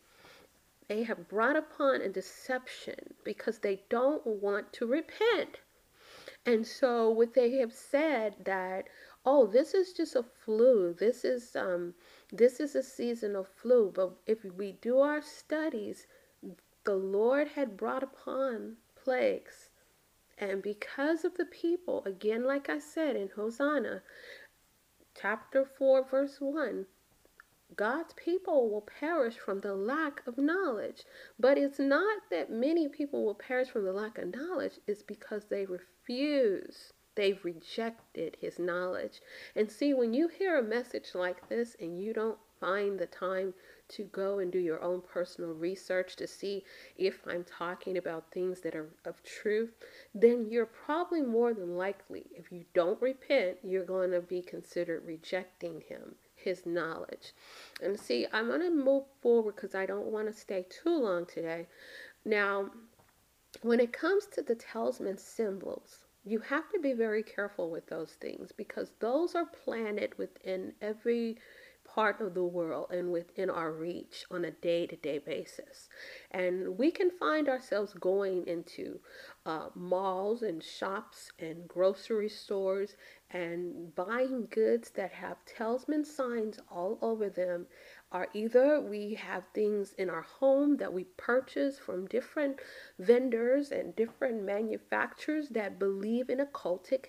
they 0.89 1.03
have 1.05 1.29
brought 1.29 1.57
upon 1.57 2.01
a 2.01 2.09
deception 2.09 3.15
because 3.23 3.59
they 3.59 3.83
don't 3.89 4.27
want 4.27 4.73
to 4.73 4.87
repent. 4.87 5.61
And 6.47 6.67
so 6.67 7.11
what 7.11 7.35
they 7.35 7.53
have 7.59 7.73
said 7.73 8.37
that, 8.45 8.89
oh, 9.25 9.47
this 9.47 9.75
is 9.75 9.93
just 9.93 10.17
a 10.17 10.23
flu. 10.23 10.95
This 10.95 11.25
is 11.25 11.55
um 11.55 11.95
this 12.33 12.59
is 12.59 12.75
a 12.75 12.83
seasonal 12.83 13.45
flu. 13.45 13.93
But 13.95 14.13
if 14.27 14.45
we 14.45 14.73
do 14.73 14.99
our 15.01 15.21
studies, 15.21 16.07
the 16.85 16.95
Lord 16.95 17.49
had 17.49 17.77
brought 17.77 18.03
upon 18.03 18.77
plagues. 18.97 19.69
And 20.39 20.63
because 20.63 21.25
of 21.25 21.37
the 21.37 21.45
people, 21.45 22.03
again, 22.07 22.45
like 22.45 22.71
I 22.71 22.79
said 22.79 23.17
in 23.17 23.29
Hosanna, 23.35 24.03
chapter 25.21 25.65
4, 25.65 26.05
verse 26.05 26.37
1, 26.41 26.87
God's 27.77 28.15
people 28.15 28.71
will 28.71 28.81
perish 28.81 29.37
from 29.37 29.61
the 29.61 29.75
lack 29.75 30.27
of 30.27 30.39
knowledge. 30.39 31.05
But 31.39 31.59
it's 31.59 31.79
not 31.79 32.23
that 32.31 32.51
many 32.51 32.89
people 32.89 33.25
will 33.25 33.35
perish 33.35 33.69
from 33.69 33.85
the 33.85 33.93
lack 33.93 34.19
of 34.19 34.35
knowledge, 34.35 34.81
it's 34.87 35.03
because 35.03 35.45
they 35.45 35.67
refuse. 35.67 36.93
They've 37.15 37.45
rejected 37.45 38.37
his 38.41 38.59
knowledge. 38.59 39.21
And 39.57 39.71
see, 39.71 39.93
when 39.93 40.15
you 40.15 40.29
hear 40.29 40.57
a 40.57 40.63
message 40.63 41.15
like 41.15 41.49
this 41.49 41.77
and 41.81 42.01
you 42.01 42.13
don't 42.13 42.39
find 42.61 42.99
the 42.99 43.07
time 43.07 43.55
to 43.89 44.05
go 44.05 44.39
and 44.39 44.53
do 44.53 44.59
your 44.59 44.83
own 44.83 45.01
personal 45.01 45.53
research 45.53 46.17
to 46.17 46.27
see 46.27 46.65
if 46.97 47.21
I'm 47.27 47.45
talking 47.45 47.97
about 47.97 48.31
things 48.31 48.61
that 48.61 48.75
are 48.75 48.89
of 49.05 49.23
truth, 49.23 49.73
then 50.15 50.47
you're 50.51 50.67
probably 50.67 51.23
more 51.23 51.55
than 51.55 51.77
likely, 51.77 52.27
if 52.35 52.53
you 52.53 52.65
don't 52.75 53.01
repent, 53.01 53.59
you're 53.63 53.85
going 53.85 54.11
to 54.11 54.21
be 54.21 54.43
considered 54.43 55.05
rejecting 55.07 55.83
him, 55.89 56.15
his 56.43 56.65
knowledge. 56.67 57.33
And 57.83 57.99
see, 57.99 58.27
I'm 58.33 58.49
going 58.49 58.61
to 58.61 58.71
move 58.71 59.05
forward 59.21 59.57
because 59.57 59.75
I 59.75 59.87
don't 59.87 60.07
want 60.07 60.27
to 60.27 60.33
stay 60.33 60.67
too 60.69 60.97
long 60.97 61.27
today. 61.27 61.67
Now, 62.25 62.71
when 63.63 63.81
it 63.81 63.93
comes 63.93 64.27
to 64.27 64.43
the 64.43 64.55
talisman 64.55 65.19
symbols, 65.19 65.99
you 66.25 66.41
have 66.41 66.69
to 66.71 66.79
be 66.79 66.93
very 66.93 67.23
careful 67.23 67.71
with 67.71 67.87
those 67.87 68.13
things 68.21 68.53
because 68.53 68.93
those 69.01 69.35
are 69.35 69.47
planted 69.47 70.17
within 70.19 70.73
every 70.83 71.39
part 71.99 72.21
of 72.21 72.33
the 72.33 72.45
world 72.45 72.87
and 72.93 73.11
within 73.11 73.51
our 73.51 73.73
reach 73.73 74.25
on 74.31 74.45
a 74.45 74.53
day 74.53 74.87
to 74.87 74.95
day 74.95 75.19
basis. 75.19 75.89
And 76.31 76.79
we 76.79 76.93
can 76.93 77.11
find 77.11 77.49
ourselves 77.49 77.93
going 77.95 78.47
into 78.47 79.01
uh, 79.45 79.71
malls 79.75 80.43
and 80.43 80.63
shops 80.63 81.33
and 81.41 81.67
grocery 81.67 82.29
stores 82.29 82.95
and 83.33 83.93
buying 83.97 84.47
goods 84.49 84.91
that 84.91 85.11
have 85.11 85.45
talisman 85.45 86.05
signs 86.05 86.61
all 86.71 87.01
over 87.03 87.29
them. 87.29 87.67
Are 88.13 88.29
either 88.33 88.81
we 88.81 89.15
have 89.15 89.43
things 89.53 89.93
in 89.99 90.09
our 90.09 90.23
home 90.23 90.77
that 90.77 90.93
we 90.93 91.03
purchase 91.17 91.81
from 91.81 92.07
different 92.07 92.61
vendors 93.01 93.73
and 93.73 93.97
different 93.97 94.45
manufacturers 94.45 95.49
that 95.49 95.81
believe 95.81 96.31
in 96.31 96.39
occultic 96.39 97.07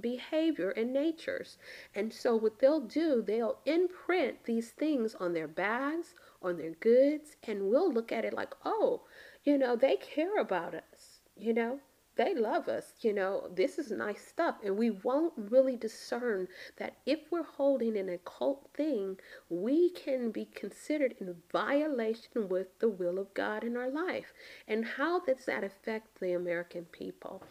behavior 0.00 0.70
and 0.70 0.92
natures. 0.92 1.58
And 1.94 2.12
so, 2.12 2.36
what 2.36 2.58
they'll 2.58 2.80
do, 2.80 3.22
they'll 3.22 3.58
imprint 3.64 4.44
these 4.44 4.70
things 4.70 5.14
on 5.14 5.32
their 5.32 5.48
bags, 5.48 6.14
on 6.42 6.56
their 6.56 6.72
goods, 6.72 7.36
and 7.42 7.70
we'll 7.70 7.92
look 7.92 8.12
at 8.12 8.24
it 8.24 8.34
like, 8.34 8.54
oh, 8.64 9.02
you 9.44 9.56
know, 9.58 9.76
they 9.76 9.96
care 9.96 10.38
about 10.38 10.74
us, 10.74 11.20
you 11.36 11.54
know, 11.54 11.80
they 12.16 12.34
love 12.34 12.66
us, 12.66 12.94
you 13.02 13.12
know, 13.12 13.48
this 13.54 13.78
is 13.78 13.90
nice 13.90 14.26
stuff. 14.26 14.56
And 14.64 14.78
we 14.78 14.90
won't 14.90 15.34
really 15.36 15.76
discern 15.76 16.48
that 16.78 16.96
if 17.04 17.20
we're 17.30 17.42
holding 17.42 17.96
an 17.96 18.08
occult 18.08 18.70
thing, 18.74 19.18
we 19.50 19.90
can 19.90 20.30
be 20.30 20.46
considered 20.46 21.14
in 21.20 21.36
violation 21.52 22.48
with 22.48 22.78
the 22.78 22.88
will 22.88 23.18
of 23.18 23.34
God 23.34 23.64
in 23.64 23.76
our 23.76 23.90
life. 23.90 24.32
And 24.66 24.84
how 24.84 25.20
does 25.20 25.44
that 25.44 25.62
affect 25.62 26.18
the 26.18 26.32
American 26.32 26.86
people? 26.86 27.42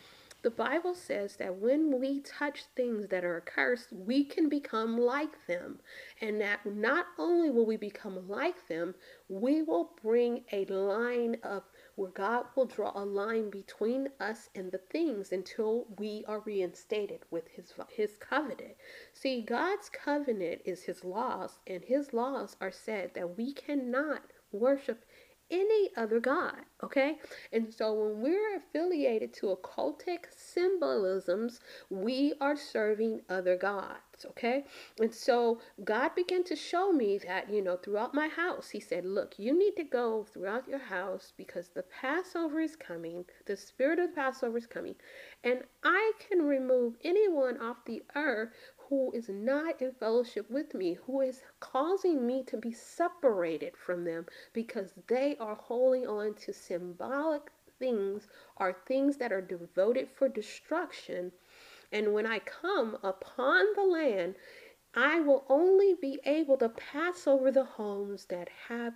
The 0.46 0.52
Bible 0.52 0.94
says 0.94 1.38
that 1.38 1.56
when 1.56 2.00
we 2.00 2.20
touch 2.20 2.66
things 2.76 3.08
that 3.08 3.26
are 3.26 3.38
accursed, 3.38 3.92
we 3.92 4.24
can 4.24 4.48
become 4.48 4.96
like 4.96 5.48
them. 5.48 5.80
And 6.22 6.40
that 6.40 6.64
not 6.68 7.08
only 7.18 7.50
will 7.50 7.66
we 7.66 7.78
become 7.78 8.30
like 8.30 8.68
them, 8.68 8.94
we 9.28 9.64
will 9.64 9.96
bring 10.04 10.44
a 10.52 10.66
line 10.66 11.38
of 11.42 11.64
where 11.96 12.12
God 12.12 12.46
will 12.56 12.68
draw 12.68 12.92
a 12.94 13.04
line 13.04 13.50
between 13.50 14.10
us 14.20 14.52
and 14.54 14.72
the 14.72 14.78
things 14.78 15.32
until 15.32 15.88
we 15.98 16.24
are 16.28 16.42
reinstated 16.42 17.22
with 17.32 17.48
his 17.48 17.74
his 17.90 18.16
covenant. 18.18 18.76
See, 19.14 19.42
God's 19.42 19.90
covenant 19.90 20.62
is 20.64 20.84
his 20.84 21.04
laws, 21.04 21.58
and 21.66 21.84
his 21.84 22.14
laws 22.14 22.56
are 22.62 22.72
said 22.72 23.16
that 23.16 23.36
we 23.36 23.52
cannot 23.52 24.22
worship 24.52 25.06
any 25.52 25.90
other 25.96 26.20
God, 26.20 26.56
okay? 26.84 27.18
And 27.52 27.74
so 27.74 27.94
when 27.94 28.22
we're 28.22 28.58
affiliated 28.58 29.34
to 29.36 29.56
occultic 29.56 30.26
symbolisms, 30.36 31.60
we 31.90 32.34
are 32.42 32.56
serving 32.56 33.22
other 33.30 33.56
gods, 33.56 34.26
okay? 34.26 34.66
And 35.00 35.14
so 35.14 35.60
God 35.84 36.16
began 36.16 36.44
to 36.46 36.56
show 36.56 36.92
me 36.92 37.20
that, 37.28 37.50
you 37.50 37.62
know, 37.62 37.78
throughout 37.78 38.14
my 38.14 38.28
house, 38.28 38.70
He 38.70 38.80
said, 38.80 39.06
Look, 39.06 39.36
you 39.38 39.58
need 39.58 39.76
to 39.78 39.84
go 39.84 40.26
throughout 40.34 40.68
your 40.68 40.80
house 40.80 41.34
because 41.38 41.70
the 41.70 41.84
Passover 41.84 42.60
is 42.60 42.76
coming, 42.76 43.26
the 43.46 43.56
spirit 43.56 44.00
of 44.00 44.10
the 44.10 44.16
Passover 44.16 44.58
is 44.58 44.68
coming, 44.68 44.96
and 45.44 45.60
I 45.84 46.14
can 46.28 46.44
remove 46.44 46.96
anyone 47.04 47.60
off 47.62 47.86
the 47.86 48.04
earth 48.16 48.50
who 48.90 49.12
is 49.14 49.30
not 49.30 49.82
in 49.82 49.92
fellowship 49.94 50.50
with 50.50 50.74
me, 50.74 50.94
who 51.06 51.22
is 51.22 51.42
causing 51.60 52.26
me 52.26 52.44
to 52.44 52.58
be 52.58 52.72
separated 52.72 53.76
from 53.76 54.04
them 54.04 54.26
because 54.54 54.94
they 55.08 55.36
are 55.40 55.56
holding 55.56 56.06
on 56.06 56.34
to 56.36 56.54
symbolic 56.54 57.50
things 57.80 58.28
or 58.58 58.76
things 58.88 59.18
that 59.18 59.32
are 59.32 59.42
devoted 59.42 60.08
for 60.10 60.30
destruction. 60.30 61.32
And 61.92 62.14
when 62.14 62.26
I 62.26 62.40
come 62.40 62.98
upon 63.04 63.66
the 63.76 63.84
land, 63.84 64.36
I 64.94 65.20
will 65.20 65.46
only 65.50 65.94
be 65.94 66.20
able 66.26 66.58
to 66.58 66.70
pass 66.70 67.28
over 67.28 67.52
the 67.52 67.66
homes 67.66 68.26
that 68.26 68.50
have 68.70 68.94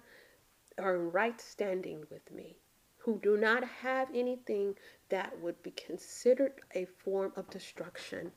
are 0.78 0.96
in 0.96 1.12
right 1.12 1.42
standing 1.42 2.06
with 2.10 2.32
me, 2.32 2.58
who 2.98 3.20
do 3.20 3.36
not 3.36 3.64
have 3.64 4.08
anything 4.14 4.76
that 5.10 5.38
would 5.42 5.62
be 5.62 5.72
considered 5.72 6.54
a 6.74 6.86
form 6.86 7.34
of 7.36 7.50
destruction. 7.50 8.32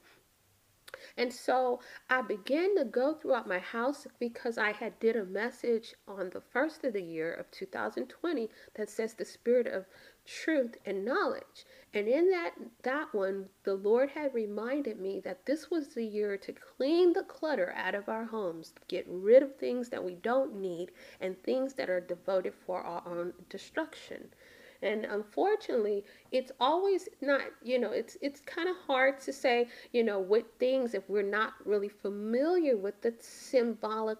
And 1.17 1.33
so 1.33 1.81
I 2.09 2.23
began 2.23 2.77
to 2.77 2.85
go 2.85 3.15
throughout 3.15 3.47
my 3.47 3.59
house 3.59 4.07
because 4.19 4.57
I 4.57 4.73
had 4.73 4.99
did 4.99 5.17
a 5.17 5.25
message 5.25 5.95
on 6.09 6.31
the 6.31 6.41
first 6.41 6.85
of 6.85 6.95
the 6.95 7.03
year 7.03 7.33
of 7.33 7.51
2020 7.51 8.49
that 8.75 8.89
says 8.89 9.15
the 9.15 9.25
spirit 9.25 9.67
of 9.67 9.87
truth 10.25 10.77
and 10.87 11.05
knowledge. 11.05 11.67
And 11.93 12.09
in 12.09 12.31
that 12.31 12.55
that 12.83 13.13
one, 13.13 13.49
the 13.65 13.75
Lord 13.75 14.11
had 14.11 14.35
reminded 14.35 14.99
me 14.99 15.21
that 15.21 15.45
this 15.47 15.71
was 15.71 15.89
the 15.89 16.05
year 16.05 16.37
to 16.39 16.53
clean 16.53 17.13
the 17.13 17.25
clutter 17.25 17.73
out 17.77 17.95
of 17.95 18.09
our 18.09 18.25
homes, 18.25 18.73
get 18.89 19.05
rid 19.09 19.43
of 19.43 19.57
things 19.57 19.89
that 19.91 20.05
we 20.05 20.15
don't 20.15 20.55
need 20.55 20.93
and 21.21 21.43
things 21.43 21.75
that 21.75 21.91
are 21.91 22.01
devoted 22.01 22.55
for 22.55 22.81
our 22.81 23.03
own 23.07 23.35
destruction. 23.49 24.33
And 24.83 25.05
unfortunately, 25.05 26.05
it's 26.33 26.53
always 26.61 27.09
not, 27.21 27.43
you 27.63 27.79
know, 27.79 27.93
it's 27.93 28.17
it's 28.21 28.41
kind 28.41 28.69
of 28.69 28.77
hard 28.87 29.21
to 29.21 29.33
say, 29.33 29.69
you 29.93 30.03
know, 30.03 30.19
what 30.19 30.59
things 30.59 30.95
if 30.95 31.09
we're 31.09 31.23
not 31.23 31.55
really 31.65 31.89
familiar 31.89 32.77
with 32.77 33.01
the 33.03 33.15
symbolic 33.21 34.19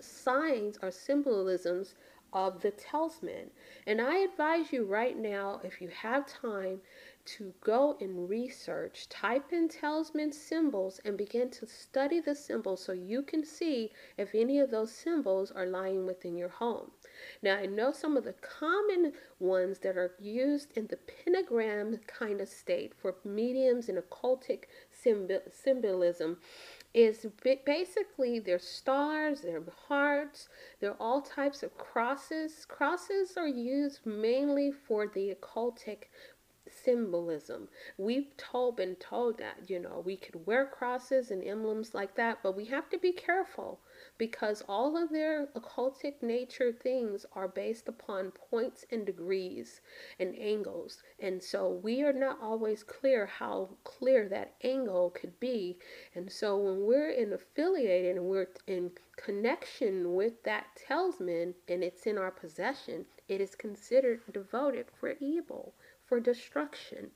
signs 0.00 0.78
or 0.82 0.90
symbolisms 0.90 1.94
of 2.32 2.60
the 2.62 2.70
talisman. 2.72 3.50
And 3.86 4.00
I 4.00 4.18
advise 4.18 4.72
you 4.72 4.84
right 4.84 5.16
now, 5.16 5.60
if 5.62 5.80
you 5.80 5.88
have 5.88 6.26
time, 6.26 6.80
to 7.26 7.54
go 7.60 7.96
and 8.00 8.28
research, 8.28 9.08
type 9.08 9.52
in 9.52 9.68
talisman 9.68 10.32
symbols 10.32 11.00
and 11.04 11.16
begin 11.16 11.50
to 11.50 11.66
study 11.66 12.20
the 12.20 12.34
symbols 12.34 12.84
so 12.84 12.92
you 12.92 13.22
can 13.22 13.44
see 13.44 13.92
if 14.18 14.34
any 14.34 14.58
of 14.58 14.70
those 14.70 14.92
symbols 14.92 15.50
are 15.52 15.66
lying 15.66 16.06
within 16.06 16.36
your 16.36 16.48
home. 16.48 16.90
Now, 17.42 17.56
I 17.56 17.66
know 17.66 17.92
some 17.92 18.16
of 18.16 18.24
the 18.24 18.34
common 18.34 19.12
ones 19.38 19.78
that 19.80 19.96
are 19.96 20.14
used 20.20 20.76
in 20.76 20.86
the 20.86 20.96
pentagram 20.96 21.98
kind 22.06 22.40
of 22.40 22.48
state 22.48 22.92
for 22.94 23.16
mediums 23.24 23.88
and 23.88 23.98
occultic 23.98 24.64
symbol- 24.90 25.42
symbolism 25.50 26.38
is 26.94 27.26
basically 27.66 28.38
they're 28.38 28.58
stars, 28.58 29.40
they're 29.40 29.62
hearts, 29.88 30.48
they're 30.78 31.00
all 31.00 31.20
types 31.20 31.64
of 31.64 31.76
crosses. 31.76 32.64
Crosses 32.64 33.36
are 33.36 33.48
used 33.48 34.06
mainly 34.06 34.70
for 34.70 35.08
the 35.08 35.34
occultic 35.34 36.04
symbolism. 36.84 37.68
We've 37.96 38.36
told 38.36 38.76
been 38.76 38.96
told 38.96 39.38
that, 39.38 39.70
you 39.70 39.78
know, 39.78 40.02
we 40.04 40.16
could 40.16 40.46
wear 40.46 40.66
crosses 40.66 41.30
and 41.30 41.42
emblems 41.42 41.94
like 41.94 42.14
that, 42.16 42.38
but 42.42 42.56
we 42.56 42.66
have 42.66 42.88
to 42.90 42.98
be 42.98 43.12
careful 43.12 43.80
because 44.18 44.62
all 44.68 44.96
of 44.96 45.10
their 45.10 45.46
occultic 45.56 46.22
nature 46.22 46.72
things 46.72 47.24
are 47.32 47.48
based 47.48 47.88
upon 47.88 48.32
points 48.50 48.84
and 48.90 49.06
degrees 49.06 49.80
and 50.18 50.36
angles. 50.38 51.02
And 51.20 51.42
so 51.42 51.68
we 51.82 52.02
are 52.02 52.12
not 52.12 52.38
always 52.42 52.82
clear 52.82 53.26
how 53.26 53.70
clear 53.84 54.28
that 54.28 54.54
angle 54.62 55.10
could 55.10 55.38
be. 55.40 55.78
And 56.14 56.30
so 56.30 56.56
when 56.56 56.84
we're 56.84 57.10
in 57.10 57.32
affiliated 57.32 58.16
and 58.16 58.26
we're 58.26 58.48
in 58.66 58.90
connection 59.16 60.14
with 60.14 60.42
that 60.44 60.66
talisman 60.76 61.54
and 61.68 61.82
it's 61.82 62.06
in 62.06 62.18
our 62.18 62.30
possession, 62.30 63.06
it 63.28 63.40
is 63.40 63.54
considered 63.54 64.20
devoted 64.32 64.86
for 65.00 65.14
evil, 65.20 65.72
for 66.06 66.20
destruction. 66.20 67.10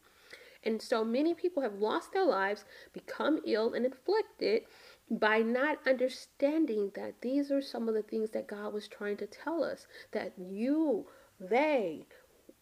And 0.65 0.83
so 0.83 1.05
many 1.05 1.35
people 1.35 1.63
have 1.63 1.79
lost 1.79 2.13
their 2.13 2.25
lives, 2.25 2.65
become 2.93 3.41
ill 3.45 3.75
and 3.75 3.87
afflicted 3.87 4.65
by 5.11 5.39
not 5.39 5.87
understanding 5.87 6.91
that 6.95 7.21
these 7.23 7.51
are 7.51 7.63
some 7.63 7.89
of 7.89 7.95
the 7.95 8.03
things 8.03 8.31
that 8.31 8.49
God 8.49 8.75
was 8.75 8.89
trying 8.89 9.17
to 9.19 9.27
tell 9.27 9.63
us 9.63 9.87
that 10.13 10.33
you, 10.37 11.07
they, 11.41 12.07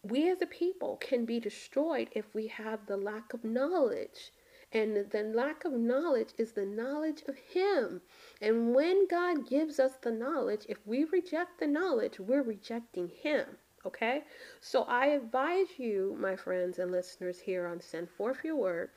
we 0.03 0.29
as 0.29 0.41
a 0.41 0.45
people 0.45 0.97
can 0.97 1.25
be 1.25 1.39
destroyed 1.39 2.09
if 2.11 2.33
we 2.33 2.47
have 2.47 2.85
the 2.85 2.97
lack 2.97 3.33
of 3.33 3.43
knowledge. 3.43 4.31
And 4.71 5.09
the 5.09 5.23
lack 5.23 5.65
of 5.65 5.73
knowledge 5.73 6.33
is 6.37 6.51
the 6.51 6.65
knowledge 6.65 7.23
of 7.27 7.35
Him. 7.35 8.01
And 8.41 8.75
when 8.75 9.07
God 9.07 9.47
gives 9.47 9.79
us 9.79 9.97
the 9.97 10.11
knowledge, 10.11 10.65
if 10.69 10.77
we 10.85 11.03
reject 11.05 11.59
the 11.59 11.67
knowledge, 11.67 12.19
we're 12.19 12.43
rejecting 12.43 13.09
Him. 13.09 13.57
Okay? 13.87 14.23
So 14.61 14.83
I 14.83 15.07
advise 15.07 15.77
you, 15.77 16.15
my 16.19 16.35
friends 16.35 16.79
and 16.79 16.91
listeners 16.91 17.39
here 17.39 17.65
on 17.67 17.81
Send 17.81 18.09
Forth 18.09 18.43
Your 18.43 18.55
Word, 18.55 18.91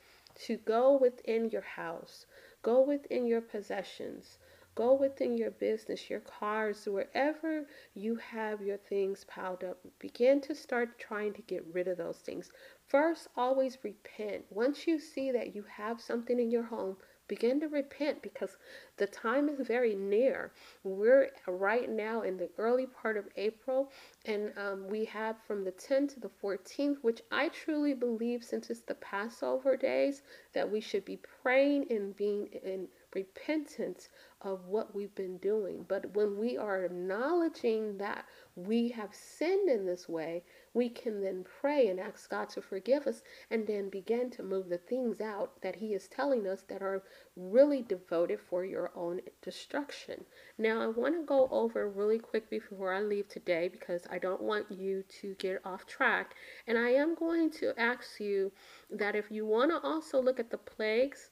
to 0.45 0.57
go 0.57 0.97
within 0.97 1.49
your 1.49 1.61
house, 1.61 2.25
Go 2.63 2.81
within 2.81 3.25
your 3.25 3.41
possessions. 3.41 4.37
Go 4.75 4.93
within 4.93 5.35
your 5.35 5.49
business, 5.49 6.11
your 6.11 6.19
cars, 6.19 6.85
wherever 6.85 7.67
you 7.95 8.15
have 8.17 8.61
your 8.61 8.77
things 8.77 9.23
piled 9.23 9.63
up. 9.63 9.79
Begin 9.97 10.39
to 10.41 10.53
start 10.53 10.99
trying 10.99 11.33
to 11.33 11.41
get 11.41 11.65
rid 11.73 11.87
of 11.87 11.97
those 11.97 12.19
things. 12.19 12.51
First, 12.85 13.29
always 13.35 13.83
repent. 13.83 14.45
Once 14.51 14.85
you 14.85 14.99
see 14.99 15.31
that 15.31 15.55
you 15.55 15.63
have 15.63 15.99
something 15.99 16.39
in 16.39 16.51
your 16.51 16.63
home, 16.63 16.97
begin 17.31 17.61
to 17.61 17.69
repent 17.69 18.21
because 18.21 18.57
the 18.97 19.07
time 19.07 19.47
is 19.47 19.65
very 19.65 19.95
near. 19.95 20.51
We're 20.83 21.29
right 21.47 21.89
now 21.89 22.23
in 22.23 22.35
the 22.35 22.49
early 22.57 22.87
part 22.87 23.15
of 23.15 23.23
April, 23.37 23.89
and 24.25 24.51
um, 24.57 24.85
we 24.89 25.05
have 25.05 25.37
from 25.47 25.63
the 25.63 25.71
10th 25.71 26.15
to 26.15 26.19
the 26.19 26.31
14th, 26.43 26.97
which 27.03 27.21
I 27.31 27.47
truly 27.47 27.93
believe, 27.93 28.43
since 28.43 28.69
it's 28.69 28.81
the 28.81 28.95
Passover 28.95 29.77
days, 29.77 30.23
that 30.51 30.69
we 30.69 30.81
should 30.81 31.05
be 31.05 31.21
praying 31.41 31.85
and 31.89 32.13
being 32.17 32.47
in 32.65 32.89
repentance 33.15 34.09
of 34.41 34.67
what 34.67 34.93
we've 34.93 35.15
been 35.15 35.37
doing. 35.37 35.85
But 35.87 36.13
when 36.13 36.37
we 36.37 36.57
are 36.57 36.83
acknowledging 36.83 37.97
that 37.99 38.25
we 38.55 38.89
have 38.89 39.15
sinned 39.15 39.69
in 39.69 39.85
this 39.85 40.09
way, 40.09 40.43
we 40.73 40.87
can 40.87 41.21
then 41.21 41.43
pray 41.59 41.87
and 41.87 41.99
ask 41.99 42.29
God 42.29 42.49
to 42.49 42.61
forgive 42.61 43.05
us 43.05 43.23
and 43.49 43.67
then 43.67 43.89
begin 43.89 44.29
to 44.31 44.43
move 44.43 44.69
the 44.69 44.77
things 44.77 45.19
out 45.19 45.61
that 45.61 45.75
He 45.75 45.93
is 45.93 46.07
telling 46.07 46.47
us 46.47 46.61
that 46.69 46.81
are 46.81 47.03
really 47.35 47.81
devoted 47.81 48.39
for 48.39 48.63
your 48.63 48.91
own 48.95 49.19
destruction. 49.41 50.23
Now, 50.57 50.81
I 50.81 50.87
want 50.87 51.15
to 51.15 51.25
go 51.25 51.49
over 51.51 51.89
really 51.89 52.19
quick 52.19 52.49
before 52.49 52.93
I 52.93 53.01
leave 53.01 53.27
today 53.27 53.67
because 53.67 54.07
I 54.09 54.19
don't 54.19 54.41
want 54.41 54.71
you 54.71 55.03
to 55.21 55.35
get 55.35 55.59
off 55.65 55.85
track. 55.85 56.35
And 56.67 56.77
I 56.77 56.91
am 56.91 57.15
going 57.15 57.49
to 57.51 57.73
ask 57.77 58.19
you 58.19 58.51
that 58.89 59.15
if 59.15 59.29
you 59.29 59.45
want 59.45 59.71
to 59.71 59.81
also 59.85 60.21
look 60.21 60.39
at 60.39 60.51
the 60.51 60.57
plagues 60.57 61.30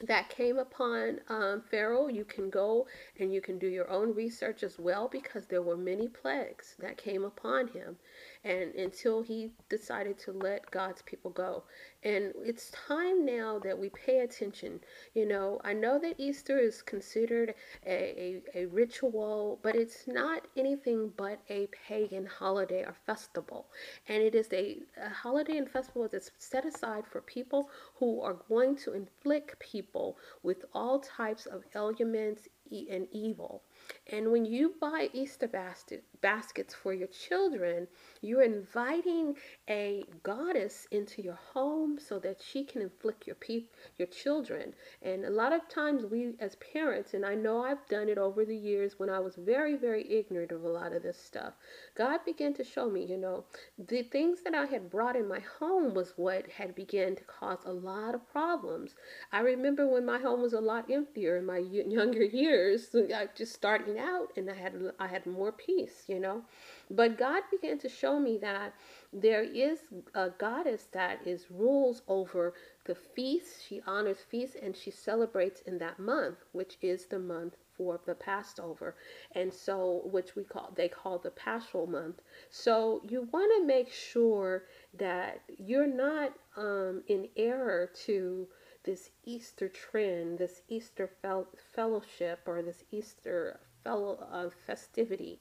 that 0.00 0.28
came 0.28 0.58
upon 0.58 1.20
um, 1.28 1.62
Pharaoh, 1.70 2.08
you 2.08 2.24
can 2.24 2.50
go 2.50 2.86
and 3.18 3.32
you 3.32 3.40
can 3.40 3.58
do 3.58 3.68
your 3.68 3.88
own 3.90 4.14
research 4.14 4.62
as 4.62 4.78
well 4.78 5.08
because 5.08 5.46
there 5.46 5.62
were 5.62 5.76
many 5.76 6.08
plagues 6.08 6.74
that 6.80 6.96
came 6.96 7.24
upon 7.24 7.68
him 7.68 7.96
and 8.44 8.74
until 8.74 9.22
he 9.22 9.50
decided 9.70 10.18
to 10.18 10.32
let 10.32 10.70
God's 10.70 11.02
people 11.02 11.30
go. 11.30 11.64
And 12.02 12.34
it's 12.44 12.70
time 12.70 13.24
now 13.24 13.58
that 13.60 13.78
we 13.78 13.88
pay 13.88 14.18
attention. 14.18 14.80
You 15.14 15.26
know, 15.26 15.60
I 15.64 15.72
know 15.72 15.98
that 16.00 16.16
Easter 16.18 16.58
is 16.58 16.82
considered 16.82 17.54
a, 17.86 18.42
a, 18.54 18.64
a 18.64 18.66
ritual, 18.66 19.58
but 19.62 19.74
it's 19.74 20.06
not 20.06 20.46
anything 20.56 21.12
but 21.16 21.40
a 21.48 21.68
pagan 21.88 22.26
holiday 22.26 22.82
or 22.82 22.94
festival. 23.06 23.66
And 24.08 24.22
it 24.22 24.34
is 24.34 24.48
a, 24.52 24.80
a 25.02 25.08
holiday 25.08 25.56
and 25.56 25.70
festival 25.70 26.06
that's 26.12 26.30
set 26.38 26.66
aside 26.66 27.04
for 27.06 27.22
people 27.22 27.70
who 27.96 28.20
are 28.20 28.36
going 28.48 28.76
to 28.76 28.92
inflict 28.92 29.58
people 29.58 30.18
with 30.42 30.66
all 30.74 31.00
types 31.00 31.46
of 31.46 31.62
elements 31.74 32.48
and 32.90 33.06
evil. 33.12 33.62
And 34.10 34.32
when 34.32 34.44
you 34.44 34.74
buy 34.80 35.08
Easter 35.12 35.46
basket, 35.46 36.04
baskets 36.24 36.72
for 36.72 36.94
your 36.94 37.08
children, 37.08 37.86
you're 38.22 38.42
inviting 38.42 39.36
a 39.68 40.04
goddess 40.22 40.88
into 40.90 41.20
your 41.20 41.38
home 41.52 41.98
so 41.98 42.18
that 42.18 42.40
she 42.40 42.64
can 42.64 42.80
inflict 42.80 43.26
your 43.26 43.36
peop- 43.36 43.74
your 43.98 44.08
children. 44.08 44.74
And 45.02 45.26
a 45.26 45.30
lot 45.30 45.52
of 45.52 45.68
times 45.68 46.06
we 46.06 46.32
as 46.40 46.56
parents, 46.56 47.12
and 47.12 47.26
I 47.26 47.34
know 47.34 47.62
I've 47.62 47.86
done 47.88 48.08
it 48.08 48.16
over 48.16 48.46
the 48.46 48.56
years 48.56 48.98
when 48.98 49.10
I 49.10 49.20
was 49.20 49.36
very, 49.36 49.76
very 49.76 50.10
ignorant 50.10 50.50
of 50.50 50.64
a 50.64 50.68
lot 50.68 50.94
of 50.94 51.02
this 51.02 51.18
stuff, 51.18 51.52
God 51.94 52.20
began 52.24 52.54
to 52.54 52.64
show 52.64 52.88
me, 52.88 53.04
you 53.04 53.18
know, 53.18 53.44
the 53.78 54.02
things 54.02 54.40
that 54.44 54.54
I 54.54 54.64
had 54.64 54.88
brought 54.88 55.16
in 55.16 55.28
my 55.28 55.40
home 55.58 55.92
was 55.92 56.14
what 56.16 56.48
had 56.52 56.74
begun 56.74 57.16
to 57.16 57.24
cause 57.24 57.58
a 57.66 57.72
lot 57.72 58.14
of 58.14 58.26
problems. 58.30 58.94
I 59.30 59.40
remember 59.40 59.86
when 59.86 60.06
my 60.06 60.18
home 60.18 60.40
was 60.40 60.54
a 60.54 60.60
lot 60.60 60.90
emptier 60.90 61.36
in 61.36 61.44
my 61.44 61.58
younger 61.58 62.24
years, 62.24 62.94
just 63.36 63.52
starting 63.52 63.98
out 63.98 64.32
and 64.36 64.50
I 64.50 64.54
had 64.54 64.74
I 64.98 65.08
had 65.08 65.26
more 65.26 65.52
peace, 65.52 66.04
you 66.08 66.13
know. 66.18 66.42
But 66.90 67.18
God 67.18 67.42
began 67.50 67.78
to 67.78 67.88
show 67.88 68.18
me 68.18 68.38
that 68.38 68.74
there 69.12 69.42
is 69.42 69.80
a 70.14 70.30
goddess 70.30 70.88
that 70.92 71.26
is 71.26 71.50
rules 71.50 72.02
over 72.08 72.54
the 72.84 72.94
feasts. 72.94 73.62
She 73.62 73.80
honors 73.86 74.18
feasts 74.28 74.56
and 74.60 74.76
she 74.76 74.90
celebrates 74.90 75.60
in 75.62 75.78
that 75.78 75.98
month, 75.98 76.38
which 76.52 76.76
is 76.82 77.06
the 77.06 77.18
month 77.18 77.56
for 77.76 78.00
the 78.06 78.14
Passover, 78.14 78.94
and 79.32 79.52
so 79.52 80.02
which 80.04 80.36
we 80.36 80.44
call 80.44 80.72
they 80.76 80.88
call 80.88 81.18
the 81.18 81.30
Paschal 81.30 81.86
month. 81.86 82.20
So 82.50 83.00
you 83.08 83.28
want 83.32 83.52
to 83.58 83.66
make 83.66 83.90
sure 83.92 84.64
that 84.96 85.42
you're 85.58 85.86
not 85.86 86.34
um, 86.56 87.02
in 87.08 87.28
error 87.36 87.90
to 88.06 88.46
this 88.84 89.10
Easter 89.24 89.68
trend, 89.68 90.38
this 90.38 90.62
Easter 90.68 91.08
fel- 91.22 91.48
fellowship, 91.74 92.40
or 92.46 92.62
this 92.62 92.84
Easter 92.92 93.58
fellow 93.82 94.18
uh, 94.30 94.50
festivity. 94.66 95.40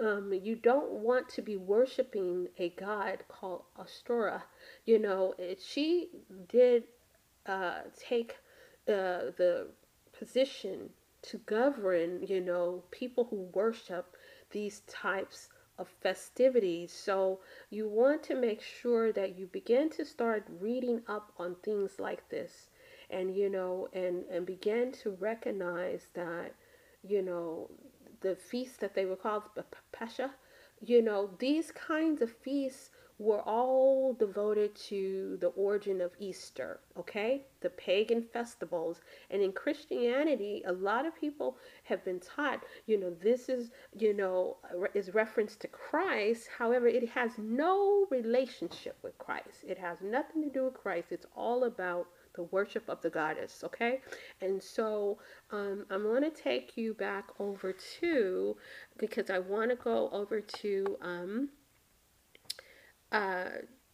Um, 0.00 0.32
you 0.32 0.56
don't 0.56 0.90
want 0.92 1.28
to 1.30 1.42
be 1.42 1.56
worshiping 1.56 2.48
a 2.58 2.70
god 2.70 3.24
called 3.28 3.62
Astora. 3.78 4.42
You 4.84 4.98
know, 4.98 5.34
she 5.58 6.10
did 6.48 6.84
uh, 7.46 7.82
take 7.98 8.36
uh, 8.88 9.30
the 9.36 9.68
position 10.12 10.90
to 11.22 11.38
govern, 11.38 12.22
you 12.26 12.40
know, 12.40 12.82
people 12.90 13.24
who 13.30 13.48
worship 13.54 14.16
these 14.50 14.80
types 14.80 15.48
of 15.78 15.88
festivities. 15.88 16.92
So 16.92 17.40
you 17.70 17.88
want 17.88 18.22
to 18.24 18.34
make 18.34 18.60
sure 18.62 19.12
that 19.12 19.36
you 19.38 19.46
begin 19.46 19.90
to 19.90 20.04
start 20.04 20.46
reading 20.60 21.02
up 21.08 21.32
on 21.38 21.56
things 21.56 21.98
like 21.98 22.28
this 22.28 22.68
and 23.10 23.36
you 23.36 23.48
know 23.50 23.88
and 23.92 24.24
and 24.30 24.46
begin 24.46 24.92
to 24.92 25.10
recognize 25.20 26.08
that 26.14 26.54
you 27.06 27.22
know 27.22 27.70
the 28.24 28.34
feasts 28.34 28.78
that 28.78 28.94
they 28.94 29.04
were 29.04 29.16
called 29.16 29.44
Pesach, 29.92 30.30
you 30.80 31.02
know, 31.02 31.30
these 31.38 31.70
kinds 31.70 32.20
of 32.22 32.32
feasts 32.32 32.90
were 33.24 33.40
all 33.40 34.12
devoted 34.12 34.74
to 34.74 35.38
the 35.40 35.48
origin 35.48 36.00
of 36.02 36.12
Easter, 36.18 36.80
okay? 36.98 37.46
The 37.62 37.70
pagan 37.70 38.22
festivals. 38.32 39.00
And 39.30 39.40
in 39.40 39.52
Christianity, 39.52 40.62
a 40.66 40.72
lot 40.72 41.06
of 41.06 41.18
people 41.18 41.56
have 41.84 42.04
been 42.04 42.20
taught, 42.20 42.62
you 42.86 43.00
know, 43.00 43.12
this 43.22 43.48
is, 43.48 43.70
you 43.98 44.14
know, 44.14 44.58
is 44.92 45.14
reference 45.14 45.56
to 45.56 45.68
Christ. 45.68 46.48
However, 46.58 46.86
it 46.86 47.08
has 47.10 47.32
no 47.38 48.06
relationship 48.10 48.98
with 49.02 49.16
Christ. 49.18 49.64
It 49.66 49.78
has 49.78 49.98
nothing 50.02 50.42
to 50.42 50.50
do 50.50 50.64
with 50.66 50.74
Christ. 50.74 51.08
It's 51.10 51.26
all 51.34 51.64
about 51.64 52.06
the 52.34 52.42
worship 52.44 52.88
of 52.88 53.00
the 53.00 53.10
goddess, 53.10 53.62
okay? 53.64 54.00
And 54.42 54.62
so 54.62 55.18
um, 55.50 55.86
I'm 55.88 56.02
going 56.02 56.24
to 56.24 56.30
take 56.30 56.76
you 56.76 56.92
back 56.92 57.28
over 57.38 57.72
to, 58.00 58.56
because 58.98 59.30
I 59.30 59.38
want 59.38 59.70
to 59.70 59.76
go 59.76 60.10
over 60.10 60.40
to 60.40 60.96
um, 61.00 61.48
uh, 63.14 63.44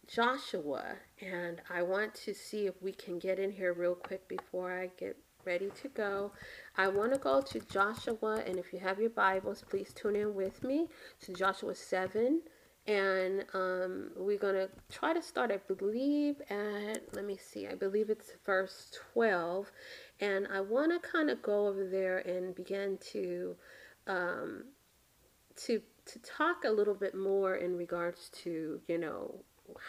Joshua, 0.07 0.95
and 1.21 1.61
I 1.69 1.83
want 1.83 2.15
to 2.25 2.33
see 2.33 2.65
if 2.65 2.73
we 2.81 2.91
can 2.91 3.19
get 3.19 3.39
in 3.39 3.51
here 3.51 3.73
real 3.73 3.95
quick 3.95 4.27
before 4.27 4.77
I 4.77 4.89
get 4.97 5.15
ready 5.45 5.69
to 5.81 5.87
go. 5.89 6.31
I 6.75 6.87
want 6.87 7.13
to 7.13 7.19
go 7.19 7.39
to 7.39 7.59
Joshua, 7.59 8.43
and 8.45 8.57
if 8.57 8.73
you 8.73 8.79
have 8.79 8.99
your 8.99 9.11
Bibles, 9.11 9.63
please 9.69 9.93
tune 9.93 10.15
in 10.15 10.33
with 10.33 10.63
me 10.63 10.87
to 11.21 11.33
Joshua 11.33 11.75
7 11.75 12.41
and 12.87 13.45
um, 13.53 14.09
we're 14.15 14.39
going 14.39 14.55
to 14.55 14.69
try 14.89 15.13
to 15.13 15.21
start, 15.21 15.51
I 15.51 15.57
believe, 15.71 16.41
at, 16.49 17.13
let 17.13 17.25
me 17.25 17.37
see, 17.37 17.67
I 17.67 17.75
believe 17.75 18.09
it's 18.09 18.31
verse 18.43 18.91
12. 19.13 19.71
And 20.19 20.47
I 20.51 20.61
want 20.61 20.91
to 20.91 21.07
kind 21.07 21.29
of 21.29 21.43
go 21.43 21.67
over 21.67 21.87
there 21.87 22.17
and 22.19 22.55
begin 22.55 22.97
to, 23.11 23.55
um, 24.07 24.63
to, 25.67 25.81
to 26.13 26.19
talk 26.19 26.63
a 26.65 26.71
little 26.71 26.93
bit 26.93 27.15
more 27.15 27.55
in 27.55 27.77
regards 27.77 28.29
to, 28.43 28.79
you 28.87 28.97
know, 28.97 29.43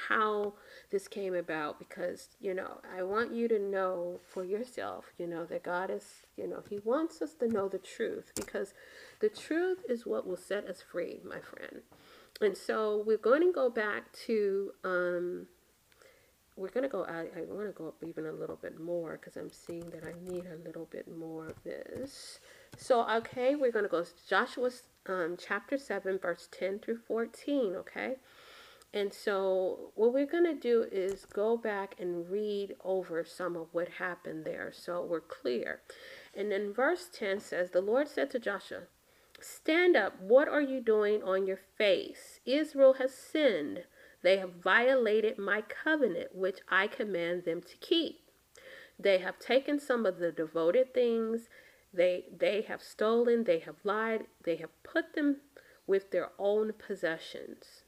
how 0.09 0.53
this 0.93 1.09
came 1.09 1.35
about 1.35 1.77
because 1.81 2.29
you 2.41 2.55
know 2.55 2.81
I 2.97 3.03
want 3.03 3.35
you 3.35 3.49
to 3.49 3.59
know 3.59 4.21
for 4.33 4.45
yourself 4.45 5.07
you 5.19 5.27
know 5.27 5.45
that 5.47 5.65
God 5.65 5.91
is 5.91 6.23
you 6.37 6.47
know 6.47 6.63
he 6.71 6.79
wants 6.85 7.21
us 7.21 7.35
to 7.41 7.49
know 7.49 7.69
the 7.69 7.79
truth 7.79 8.31
because 8.37 8.75
the 9.19 9.29
truth 9.29 9.79
is 9.89 10.07
what 10.07 10.25
will 10.25 10.37
set 10.37 10.67
us 10.67 10.85
free 10.89 11.19
my 11.25 11.41
friend 11.41 11.83
and 12.43 12.57
so 12.57 13.03
we're 13.07 13.19
going 13.19 13.43
to 13.43 13.53
go 13.53 13.71
back 13.71 14.13
to, 14.27 14.73
um, 14.83 15.47
we're 16.57 16.71
going 16.71 16.83
to 16.83 16.89
go, 16.89 17.05
I, 17.05 17.27
I 17.39 17.43
want 17.49 17.69
to 17.69 17.73
go 17.73 17.89
up 17.89 18.03
even 18.07 18.27
a 18.27 18.33
little 18.33 18.57
bit 18.57 18.81
more 18.81 19.13
because 19.13 19.37
I'm 19.37 19.51
seeing 19.51 19.89
that 19.91 20.05
I 20.05 20.13
need 20.29 20.45
a 20.47 20.67
little 20.67 20.89
bit 20.91 21.07
more 21.17 21.47
of 21.47 21.63
this. 21.63 22.41
So, 22.77 23.09
okay, 23.09 23.55
we're 23.55 23.71
going 23.71 23.85
to 23.85 23.91
go 23.91 24.03
to 24.03 24.11
Joshua 24.29 24.71
um, 25.07 25.37
chapter 25.39 25.79
7, 25.79 26.19
verse 26.19 26.49
10 26.51 26.81
through 26.81 26.99
14, 27.07 27.75
okay? 27.77 28.17
And 28.95 29.13
so, 29.13 29.93
what 29.95 30.13
we're 30.13 30.27
going 30.27 30.45
to 30.45 30.55
do 30.55 30.87
is 30.93 31.25
go 31.25 31.57
back 31.57 31.95
and 31.99 32.29
read 32.31 32.75
over 32.85 33.25
some 33.25 33.57
of 33.57 33.69
what 33.73 33.89
happened 33.89 34.45
there 34.45 34.71
so 34.71 35.03
we're 35.03 35.21
clear. 35.21 35.81
And 36.35 36.53
then 36.53 36.75
verse 36.75 37.09
10 37.13 37.41
says, 37.41 37.71
The 37.71 37.81
Lord 37.81 38.09
said 38.09 38.31
to 38.33 38.39
Joshua, 38.39 38.83
Stand 39.41 39.97
up. 39.97 40.21
What 40.21 40.49
are 40.49 40.61
you 40.61 40.81
doing 40.81 41.23
on 41.23 41.47
your 41.47 41.59
face? 41.77 42.39
Israel 42.45 42.95
has 42.95 43.13
sinned. 43.15 43.85
They 44.23 44.37
have 44.37 44.63
violated 44.63 45.37
my 45.37 45.63
covenant, 45.63 46.35
which 46.35 46.59
I 46.69 46.87
command 46.87 47.45
them 47.45 47.61
to 47.63 47.77
keep. 47.79 48.21
They 48.99 49.19
have 49.19 49.41
taken 49.41 49.81
some 49.81 50.07
of 50.07 50.19
the 50.19 50.31
devoted 50.31 50.95
things. 50.95 51.49
They, 51.93 52.25
they 52.37 52.63
have 52.63 52.83
stolen. 52.83 53.45
They 53.45 53.61
have 53.61 53.77
lied. 53.85 54.27
They 54.45 54.57
have 54.57 54.71
put 54.83 55.15
them 55.15 55.37
with 55.87 56.11
their 56.11 56.31
own 56.39 56.73
possessions. 56.73 57.83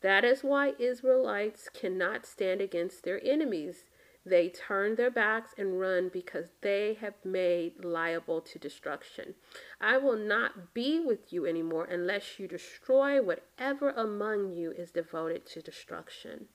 That 0.00 0.24
is 0.24 0.44
why 0.44 0.74
Israelites 0.78 1.68
cannot 1.68 2.24
stand 2.24 2.60
against 2.60 3.02
their 3.02 3.20
enemies. 3.24 3.84
They 4.24 4.48
turn 4.48 4.94
their 4.94 5.10
backs 5.10 5.54
and 5.56 5.80
run 5.80 6.10
because 6.12 6.50
they 6.60 6.98
have 7.00 7.14
made 7.24 7.84
liable 7.84 8.40
to 8.42 8.58
destruction. 8.58 9.34
I 9.80 9.96
will 9.96 10.16
not 10.16 10.74
be 10.74 11.00
with 11.00 11.32
you 11.32 11.46
anymore 11.46 11.84
unless 11.84 12.38
you 12.38 12.46
destroy 12.46 13.22
whatever 13.22 13.90
among 13.90 14.52
you 14.52 14.72
is 14.72 14.90
devoted 14.90 15.46
to 15.46 15.62
destruction. 15.62 16.46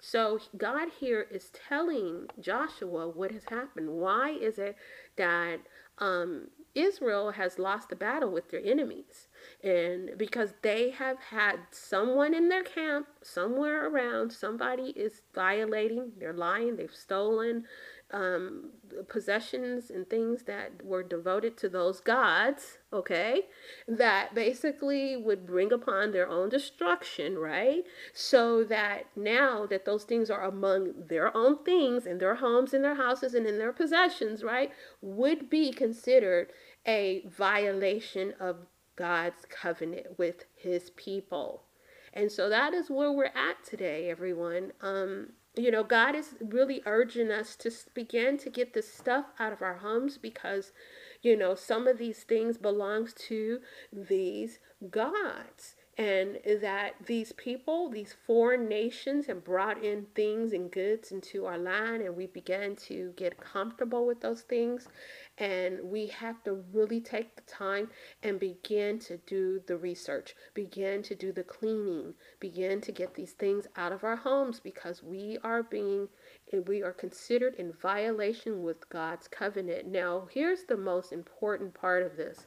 So 0.00 0.40
God 0.56 0.88
here 1.00 1.26
is 1.30 1.50
telling 1.68 2.28
Joshua 2.40 3.08
what 3.08 3.32
has 3.32 3.44
happened. 3.48 3.90
Why 3.90 4.30
is 4.30 4.58
it 4.58 4.76
that 5.16 5.60
um, 5.98 6.48
Israel 6.74 7.32
has 7.32 7.58
lost 7.58 7.88
the 7.88 7.96
battle 7.96 8.30
with 8.30 8.50
their 8.50 8.64
enemies? 8.64 9.28
And 9.62 10.10
because 10.16 10.54
they 10.62 10.90
have 10.90 11.18
had 11.30 11.60
someone 11.70 12.34
in 12.34 12.48
their 12.48 12.62
camp, 12.62 13.06
somewhere 13.22 13.88
around, 13.88 14.32
somebody 14.32 14.92
is 14.96 15.22
violating, 15.34 16.12
they're 16.18 16.32
lying, 16.32 16.76
they've 16.76 16.94
stolen, 16.94 17.64
um, 18.12 18.70
possessions 19.08 19.90
and 19.90 20.08
things 20.08 20.44
that 20.44 20.84
were 20.84 21.02
devoted 21.02 21.56
to 21.58 21.68
those 21.68 22.00
gods, 22.00 22.78
okay, 22.92 23.42
that 23.88 24.34
basically 24.34 25.16
would 25.16 25.46
bring 25.46 25.72
upon 25.72 26.12
their 26.12 26.28
own 26.28 26.48
destruction, 26.48 27.36
right? 27.36 27.82
So 28.12 28.62
that 28.64 29.06
now 29.16 29.66
that 29.66 29.84
those 29.84 30.04
things 30.04 30.30
are 30.30 30.44
among 30.44 31.06
their 31.08 31.36
own 31.36 31.64
things 31.64 32.06
in 32.06 32.18
their 32.18 32.36
homes, 32.36 32.72
in 32.72 32.82
their 32.82 32.94
houses, 32.94 33.34
and 33.34 33.46
in 33.46 33.58
their 33.58 33.72
possessions, 33.72 34.44
right, 34.44 34.70
would 35.00 35.50
be 35.50 35.72
considered 35.72 36.52
a 36.86 37.24
violation 37.28 38.34
of 38.38 38.66
God's 38.94 39.44
covenant 39.48 40.18
with 40.18 40.44
his 40.54 40.90
people. 40.90 41.64
And 42.12 42.32
so 42.32 42.48
that 42.48 42.72
is 42.72 42.88
where 42.88 43.12
we're 43.12 43.26
at 43.26 43.62
today, 43.62 44.08
everyone. 44.08 44.72
Um, 44.80 45.32
you 45.56 45.70
know, 45.70 45.82
God 45.82 46.14
is 46.14 46.34
really 46.40 46.82
urging 46.84 47.30
us 47.30 47.56
to 47.56 47.70
begin 47.94 48.36
to 48.38 48.50
get 48.50 48.74
this 48.74 48.92
stuff 48.92 49.26
out 49.38 49.52
of 49.52 49.62
our 49.62 49.76
homes 49.76 50.18
because, 50.18 50.72
you 51.22 51.36
know, 51.36 51.54
some 51.54 51.86
of 51.86 51.98
these 51.98 52.24
things 52.24 52.58
belongs 52.58 53.14
to 53.28 53.60
these 53.92 54.58
gods 54.90 55.76
and 55.98 56.38
that 56.60 56.92
these 57.06 57.32
people, 57.32 57.88
these 57.88 58.14
foreign 58.26 58.68
nations, 58.68 59.26
have 59.26 59.44
brought 59.44 59.82
in 59.82 60.06
things 60.14 60.52
and 60.52 60.70
goods 60.70 61.10
into 61.10 61.46
our 61.46 61.56
land, 61.56 62.02
and 62.02 62.14
we 62.14 62.26
began 62.26 62.76
to 62.76 63.14
get 63.16 63.40
comfortable 63.40 64.06
with 64.06 64.20
those 64.20 64.42
things. 64.42 64.88
And 65.38 65.90
we 65.90 66.06
have 66.06 66.42
to 66.44 66.64
really 66.72 67.00
take 67.00 67.36
the 67.36 67.42
time 67.42 67.90
and 68.22 68.40
begin 68.40 68.98
to 69.00 69.18
do 69.18 69.60
the 69.66 69.76
research, 69.76 70.34
begin 70.54 71.02
to 71.02 71.14
do 71.14 71.30
the 71.30 71.44
cleaning, 71.44 72.14
begin 72.40 72.80
to 72.80 72.92
get 72.92 73.14
these 73.14 73.32
things 73.32 73.66
out 73.76 73.92
of 73.92 74.02
our 74.02 74.16
homes 74.16 74.60
because 74.60 75.02
we 75.02 75.36
are 75.44 75.62
being 75.62 76.08
and 76.52 76.66
we 76.66 76.82
are 76.82 76.92
considered 76.92 77.54
in 77.56 77.72
violation 77.72 78.62
with 78.62 78.88
God's 78.88 79.28
covenant. 79.28 79.86
Now, 79.86 80.26
here's 80.30 80.64
the 80.64 80.76
most 80.76 81.12
important 81.12 81.74
part 81.74 82.02
of 82.02 82.16
this 82.16 82.46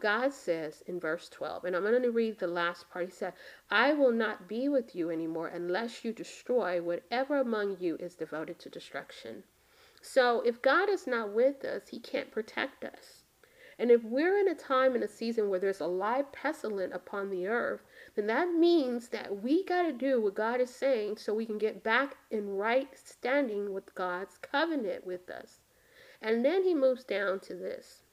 God 0.00 0.32
says 0.32 0.82
in 0.86 1.00
verse 1.00 1.28
12, 1.28 1.64
and 1.64 1.76
I'm 1.76 1.82
going 1.82 2.02
to 2.02 2.10
read 2.10 2.38
the 2.38 2.46
last 2.46 2.88
part. 2.88 3.06
He 3.06 3.10
said, 3.10 3.32
I 3.70 3.92
will 3.94 4.12
not 4.12 4.48
be 4.48 4.68
with 4.68 4.94
you 4.94 5.10
anymore 5.10 5.48
unless 5.48 6.04
you 6.04 6.12
destroy 6.12 6.80
whatever 6.80 7.36
among 7.38 7.78
you 7.80 7.96
is 7.96 8.14
devoted 8.14 8.58
to 8.60 8.70
destruction. 8.70 9.44
So 10.06 10.40
if 10.42 10.62
God 10.62 10.88
is 10.88 11.08
not 11.08 11.32
with 11.32 11.64
us, 11.64 11.88
he 11.88 11.98
can't 11.98 12.30
protect 12.30 12.84
us. 12.84 13.24
And 13.76 13.90
if 13.90 14.04
we're 14.04 14.38
in 14.38 14.46
a 14.46 14.54
time 14.54 14.94
in 14.94 15.02
a 15.02 15.08
season 15.08 15.48
where 15.50 15.58
there's 15.58 15.80
a 15.80 15.88
live 15.88 16.30
pestilence 16.30 16.94
upon 16.94 17.28
the 17.28 17.48
earth, 17.48 17.82
then 18.14 18.28
that 18.28 18.52
means 18.52 19.08
that 19.08 19.42
we 19.42 19.64
got 19.64 19.82
to 19.82 19.92
do 19.92 20.20
what 20.20 20.36
God 20.36 20.60
is 20.60 20.72
saying 20.72 21.16
so 21.16 21.34
we 21.34 21.44
can 21.44 21.58
get 21.58 21.82
back 21.82 22.18
in 22.30 22.50
right 22.50 22.88
standing 22.96 23.74
with 23.74 23.96
God's 23.96 24.38
covenant 24.38 25.04
with 25.04 25.28
us. 25.28 25.58
And 26.22 26.44
then 26.44 26.62
he 26.62 26.72
moves 26.72 27.02
down 27.02 27.40
to 27.40 27.54
this. 27.56 28.04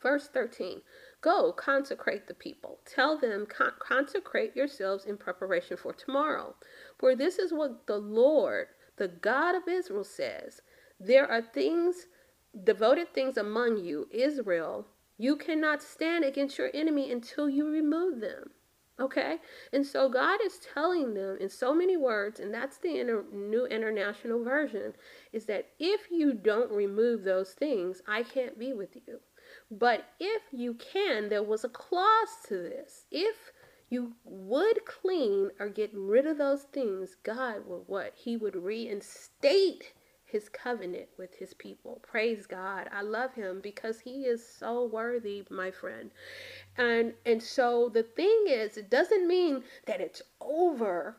Verse 0.00 0.28
13 0.28 0.80
Go, 1.20 1.52
consecrate 1.52 2.28
the 2.28 2.34
people. 2.34 2.78
Tell 2.86 3.18
them, 3.18 3.44
Con- 3.44 3.74
consecrate 3.78 4.56
yourselves 4.56 5.04
in 5.04 5.18
preparation 5.18 5.76
for 5.76 5.92
tomorrow. 5.92 6.54
For 6.98 7.14
this 7.14 7.38
is 7.38 7.52
what 7.52 7.86
the 7.86 7.98
Lord, 7.98 8.68
the 8.96 9.08
God 9.08 9.54
of 9.54 9.68
Israel, 9.68 10.04
says 10.04 10.62
There 11.06 11.30
are 11.30 11.42
things, 11.42 12.06
devoted 12.64 13.12
things 13.12 13.36
among 13.36 13.84
you, 13.84 14.08
Israel. 14.10 14.86
You 15.18 15.36
cannot 15.36 15.82
stand 15.82 16.24
against 16.24 16.56
your 16.56 16.70
enemy 16.72 17.12
until 17.12 17.46
you 17.46 17.68
remove 17.68 18.20
them. 18.22 18.52
Okay? 18.98 19.36
And 19.70 19.84
so 19.84 20.08
God 20.08 20.40
is 20.42 20.60
telling 20.72 21.12
them 21.12 21.36
in 21.38 21.50
so 21.50 21.74
many 21.74 21.98
words, 21.98 22.40
and 22.40 22.54
that's 22.54 22.78
the 22.78 22.98
inter- 23.00 23.26
new 23.30 23.66
international 23.66 24.42
version, 24.42 24.94
is 25.30 25.44
that 25.44 25.66
if 25.78 26.10
you 26.10 26.32
don't 26.32 26.70
remove 26.70 27.22
those 27.22 27.50
things, 27.50 28.00
I 28.08 28.22
can't 28.22 28.58
be 28.58 28.72
with 28.72 28.96
you. 29.06 29.20
But 29.70 30.06
if 30.18 30.42
you 30.52 30.72
can, 30.72 31.28
there 31.28 31.42
was 31.42 31.64
a 31.64 31.68
clause 31.68 32.38
to 32.48 32.54
this. 32.54 33.04
If 33.10 33.52
you 33.90 34.14
would 34.24 34.86
clean 34.86 35.50
or 35.60 35.68
get 35.68 35.90
rid 35.92 36.26
of 36.26 36.38
those 36.38 36.62
things, 36.62 37.16
God 37.22 37.66
would 37.66 37.82
what? 37.88 38.14
He 38.16 38.38
would 38.38 38.56
reinstate 38.56 39.92
his 40.34 40.48
covenant 40.48 41.06
with 41.16 41.32
his 41.36 41.54
people. 41.54 42.00
Praise 42.02 42.44
God. 42.44 42.88
I 42.92 43.02
love 43.02 43.34
him 43.34 43.60
because 43.62 44.00
he 44.00 44.24
is 44.24 44.44
so 44.44 44.84
worthy, 44.84 45.44
my 45.48 45.70
friend. 45.70 46.10
And 46.76 47.14
and 47.24 47.40
so 47.40 47.88
the 47.88 48.02
thing 48.02 48.46
is, 48.48 48.76
it 48.76 48.90
doesn't 48.90 49.28
mean 49.28 49.62
that 49.86 50.00
it's 50.00 50.22
over 50.40 51.18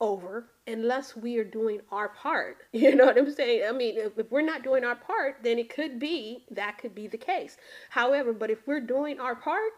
over 0.00 0.46
unless 0.68 1.16
we 1.16 1.38
are 1.38 1.44
doing 1.44 1.80
our 1.90 2.10
part. 2.10 2.58
You 2.72 2.94
know 2.94 3.06
what 3.06 3.18
I'm 3.18 3.32
saying? 3.32 3.64
I 3.68 3.72
mean, 3.72 3.96
if, 3.98 4.16
if, 4.16 4.30
we're 4.30 4.42
not 4.42 4.62
doing 4.62 4.84
our 4.84 4.94
part, 4.94 5.38
then 5.42 5.58
it 5.58 5.68
could 5.68 5.98
be 5.98 6.44
that 6.52 6.78
could 6.78 6.94
be 6.94 7.08
the 7.08 7.18
case. 7.18 7.56
However, 7.90 8.32
but 8.32 8.50
if 8.50 8.64
we're 8.68 8.86
doing 8.96 9.18
our 9.18 9.34
part, 9.34 9.72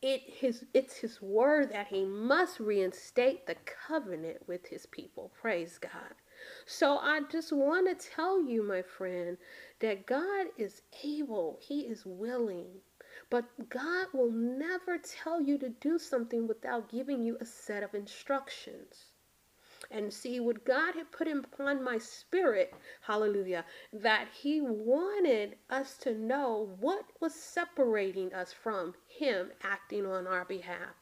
it 0.00 0.22
his 0.26 0.64
it's 0.72 0.96
his 0.96 1.20
word 1.20 1.70
that 1.72 1.88
he 1.88 2.06
must 2.06 2.58
reinstate 2.58 3.46
the 3.46 3.56
covenant 3.86 4.38
with 4.48 4.66
his 4.68 4.86
people. 4.86 5.30
Praise 5.42 5.76
God. 5.76 6.14
So 6.66 6.98
I 6.98 7.20
just 7.30 7.52
want 7.52 7.86
to 7.88 8.08
tell 8.10 8.42
you, 8.42 8.62
my 8.62 8.82
friend, 8.82 9.38
that 9.80 10.06
God 10.06 10.48
is 10.56 10.82
able, 11.02 11.58
He 11.60 11.80
is 11.80 12.04
willing. 12.06 12.82
But 13.30 13.68
God 13.68 14.08
will 14.12 14.30
never 14.30 14.98
tell 14.98 15.40
you 15.40 15.56
to 15.58 15.68
do 15.68 15.98
something 15.98 16.46
without 16.46 16.90
giving 16.90 17.22
you 17.22 17.36
a 17.40 17.46
set 17.46 17.82
of 17.82 17.94
instructions. 17.94 19.06
And 19.90 20.12
see 20.12 20.40
what 20.40 20.64
God 20.64 20.94
had 20.94 21.12
put 21.12 21.28
upon 21.28 21.82
my 21.82 21.98
spirit, 21.98 22.74
hallelujah, 23.02 23.64
that 23.92 24.28
He 24.32 24.60
wanted 24.60 25.56
us 25.70 25.96
to 25.98 26.14
know 26.14 26.76
what 26.80 27.04
was 27.20 27.34
separating 27.34 28.32
us 28.34 28.52
from 28.52 28.94
Him 29.06 29.52
acting 29.62 30.06
on 30.06 30.26
our 30.26 30.44
behalf. 30.44 30.94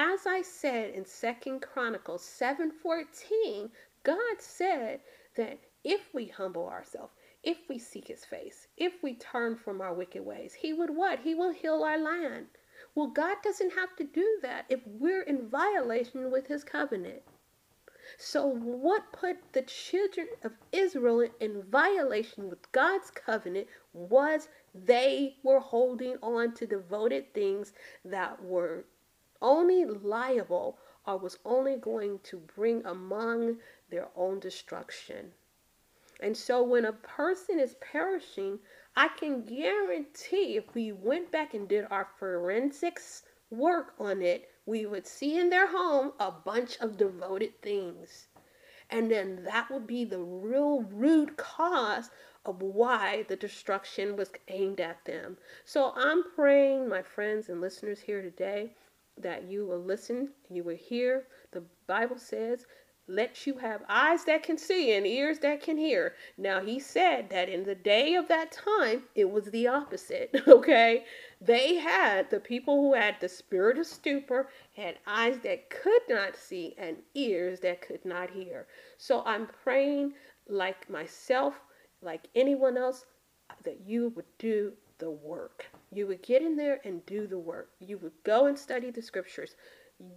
As 0.00 0.26
I 0.26 0.42
said 0.42 0.94
in 0.94 1.04
Second 1.04 1.60
Chronicles 1.60 2.22
7:14, 2.22 3.72
God 4.08 4.40
said 4.40 5.00
that 5.36 5.58
if 5.84 6.14
we 6.14 6.28
humble 6.28 6.66
ourselves, 6.66 7.12
if 7.42 7.58
we 7.68 7.78
seek 7.78 8.08
his 8.08 8.24
face, 8.24 8.66
if 8.78 9.02
we 9.02 9.12
turn 9.12 9.54
from 9.54 9.82
our 9.82 9.92
wicked 9.92 10.24
ways, 10.24 10.54
he 10.54 10.72
would 10.72 10.88
what? 10.88 11.18
He 11.18 11.34
will 11.34 11.50
heal 11.50 11.84
our 11.84 11.98
land. 11.98 12.46
Well, 12.94 13.08
God 13.08 13.36
doesn't 13.44 13.74
have 13.74 13.94
to 13.96 14.04
do 14.04 14.38
that 14.40 14.64
if 14.70 14.80
we're 14.86 15.20
in 15.20 15.50
violation 15.50 16.30
with 16.30 16.46
his 16.46 16.64
covenant. 16.64 17.20
So, 18.16 18.46
what 18.46 19.12
put 19.12 19.36
the 19.52 19.60
children 19.60 20.28
of 20.42 20.52
Israel 20.72 21.28
in 21.38 21.64
violation 21.64 22.48
with 22.48 22.72
God's 22.72 23.10
covenant 23.10 23.68
was 23.92 24.48
they 24.74 25.36
were 25.42 25.60
holding 25.60 26.16
on 26.22 26.54
to 26.54 26.66
devoted 26.66 27.34
things 27.34 27.74
that 28.06 28.42
were 28.42 28.86
only 29.42 29.84
liable 29.84 30.78
or 31.06 31.18
was 31.18 31.38
only 31.44 31.76
going 31.76 32.20
to 32.20 32.38
bring 32.38 32.84
among 32.84 33.58
their 33.90 34.08
own 34.16 34.40
destruction. 34.40 35.32
And 36.20 36.36
so 36.36 36.62
when 36.62 36.84
a 36.84 36.92
person 36.92 37.58
is 37.58 37.76
perishing, 37.80 38.58
I 38.96 39.08
can 39.08 39.44
guarantee 39.44 40.56
if 40.56 40.74
we 40.74 40.92
went 40.92 41.30
back 41.30 41.54
and 41.54 41.68
did 41.68 41.86
our 41.90 42.08
forensics 42.18 43.22
work 43.50 43.94
on 43.98 44.22
it, 44.22 44.50
we 44.66 44.84
would 44.84 45.06
see 45.06 45.38
in 45.38 45.50
their 45.50 45.68
home 45.68 46.12
a 46.18 46.30
bunch 46.30 46.76
of 46.80 46.96
devoted 46.96 47.62
things. 47.62 48.26
And 48.90 49.10
then 49.10 49.44
that 49.44 49.70
would 49.70 49.86
be 49.86 50.04
the 50.04 50.18
real 50.18 50.82
root 50.82 51.36
cause 51.36 52.10
of 52.44 52.62
why 52.62 53.24
the 53.28 53.36
destruction 53.36 54.16
was 54.16 54.30
aimed 54.48 54.80
at 54.80 55.04
them. 55.04 55.36
So 55.64 55.92
I'm 55.94 56.24
praying, 56.34 56.88
my 56.88 57.02
friends 57.02 57.48
and 57.48 57.60
listeners 57.60 58.00
here 58.00 58.22
today, 58.22 58.72
that 59.16 59.44
you 59.44 59.66
will 59.66 59.82
listen, 59.82 60.30
you 60.48 60.64
will 60.64 60.76
hear. 60.76 61.26
The 61.52 61.64
Bible 61.86 62.18
says, 62.18 62.66
let 63.08 63.46
you 63.46 63.56
have 63.58 63.82
eyes 63.88 64.24
that 64.24 64.42
can 64.42 64.58
see 64.58 64.92
and 64.92 65.06
ears 65.06 65.38
that 65.38 65.62
can 65.62 65.78
hear. 65.78 66.14
Now, 66.36 66.60
he 66.60 66.78
said 66.78 67.30
that 67.30 67.48
in 67.48 67.64
the 67.64 67.74
day 67.74 68.14
of 68.14 68.28
that 68.28 68.52
time, 68.52 69.04
it 69.14 69.30
was 69.30 69.46
the 69.46 69.66
opposite, 69.66 70.30
okay? 70.48 71.04
They 71.40 71.76
had, 71.76 72.30
the 72.30 72.40
people 72.40 72.76
who 72.76 72.94
had 72.94 73.16
the 73.18 73.28
spirit 73.28 73.78
of 73.78 73.86
stupor, 73.86 74.50
had 74.76 74.98
eyes 75.06 75.38
that 75.40 75.70
could 75.70 76.02
not 76.08 76.36
see 76.36 76.74
and 76.76 76.98
ears 77.14 77.60
that 77.60 77.80
could 77.80 78.04
not 78.04 78.30
hear. 78.30 78.66
So 78.98 79.22
I'm 79.24 79.46
praying, 79.46 80.12
like 80.48 80.88
myself, 80.90 81.54
like 82.02 82.28
anyone 82.34 82.76
else, 82.76 83.06
that 83.64 83.80
you 83.86 84.12
would 84.14 84.26
do 84.38 84.72
the 84.98 85.10
work. 85.10 85.66
You 85.92 86.06
would 86.08 86.22
get 86.22 86.42
in 86.42 86.56
there 86.56 86.80
and 86.84 87.04
do 87.06 87.26
the 87.26 87.38
work. 87.38 87.70
You 87.80 87.98
would 87.98 88.12
go 88.24 88.46
and 88.46 88.58
study 88.58 88.90
the 88.90 89.02
scriptures. 89.02 89.56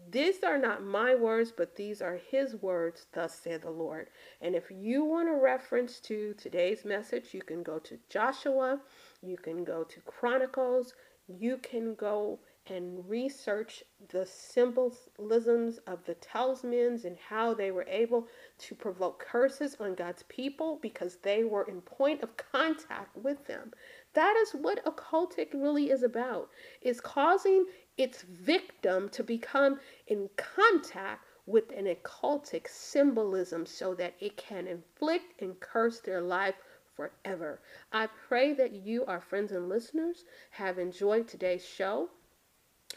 These 0.10 0.44
are 0.44 0.60
not 0.60 0.84
my 0.84 1.16
words, 1.16 1.52
but 1.52 1.76
these 1.76 2.02
are 2.02 2.18
his 2.18 2.56
words, 2.56 3.08
thus 3.14 3.40
said 3.40 3.64
the 3.64 3.72
Lord. 3.72 4.10
And 4.40 4.56
if 4.56 4.70
you 4.70 5.04
want 5.04 5.30
a 5.30 5.34
reference 5.34 6.00
to 6.02 6.36
today's 6.36 6.86
message, 6.86 7.34
you 7.34 7.42
can 7.42 7.64
go 7.64 7.80
to 7.80 7.98
Joshua, 8.08 8.80
you 9.24 9.38
can 9.38 9.64
go 9.64 9.84
to 9.84 10.00
Chronicles, 10.02 10.94
you 11.28 11.58
can 11.58 11.96
go 11.96 12.40
and 12.68 13.10
research 13.10 13.84
the 14.10 14.26
symbolisms 14.26 15.80
of 15.88 16.06
the 16.06 16.14
talismans 16.16 17.06
and 17.06 17.18
how 17.18 17.54
they 17.54 17.72
were 17.72 17.88
able 17.90 18.28
to 18.60 18.76
provoke 18.76 19.20
curses 19.20 19.76
on 19.80 19.96
God's 19.96 20.24
people 20.24 20.78
because 20.82 21.18
they 21.24 21.44
were 21.44 21.64
in 21.64 21.82
point 21.82 22.22
of 22.22 22.38
contact 22.38 23.18
with 23.18 23.46
them. 23.48 23.72
That 24.14 24.36
is 24.44 24.52
what 24.52 24.86
occultic 24.86 25.54
really 25.54 25.90
is 25.90 26.04
about. 26.04 26.50
Is 26.82 27.02
causing 27.02 27.66
its 27.98 28.24
victim 28.24 29.10
to 29.10 29.24
become 29.24 29.80
in 30.08 30.30
contact 30.38 31.26
with 31.46 31.72
an 31.72 31.86
occultic 31.86 32.68
symbolism 32.68 33.66
so 33.66 33.94
that 33.96 34.14
it 34.20 34.38
can 34.38 34.68
inflict 34.68 35.42
and 35.42 35.60
curse 35.60 36.00
their 36.00 36.22
life 36.22 36.56
forever. 36.96 37.60
I 37.92 38.08
pray 38.28 38.54
that 38.54 38.74
you, 38.74 39.06
our 39.06 39.22
friends 39.22 39.52
and 39.52 39.68
listeners, 39.68 40.24
have 40.52 40.78
enjoyed 40.78 41.28
today's 41.28 41.66
show. 41.66 42.10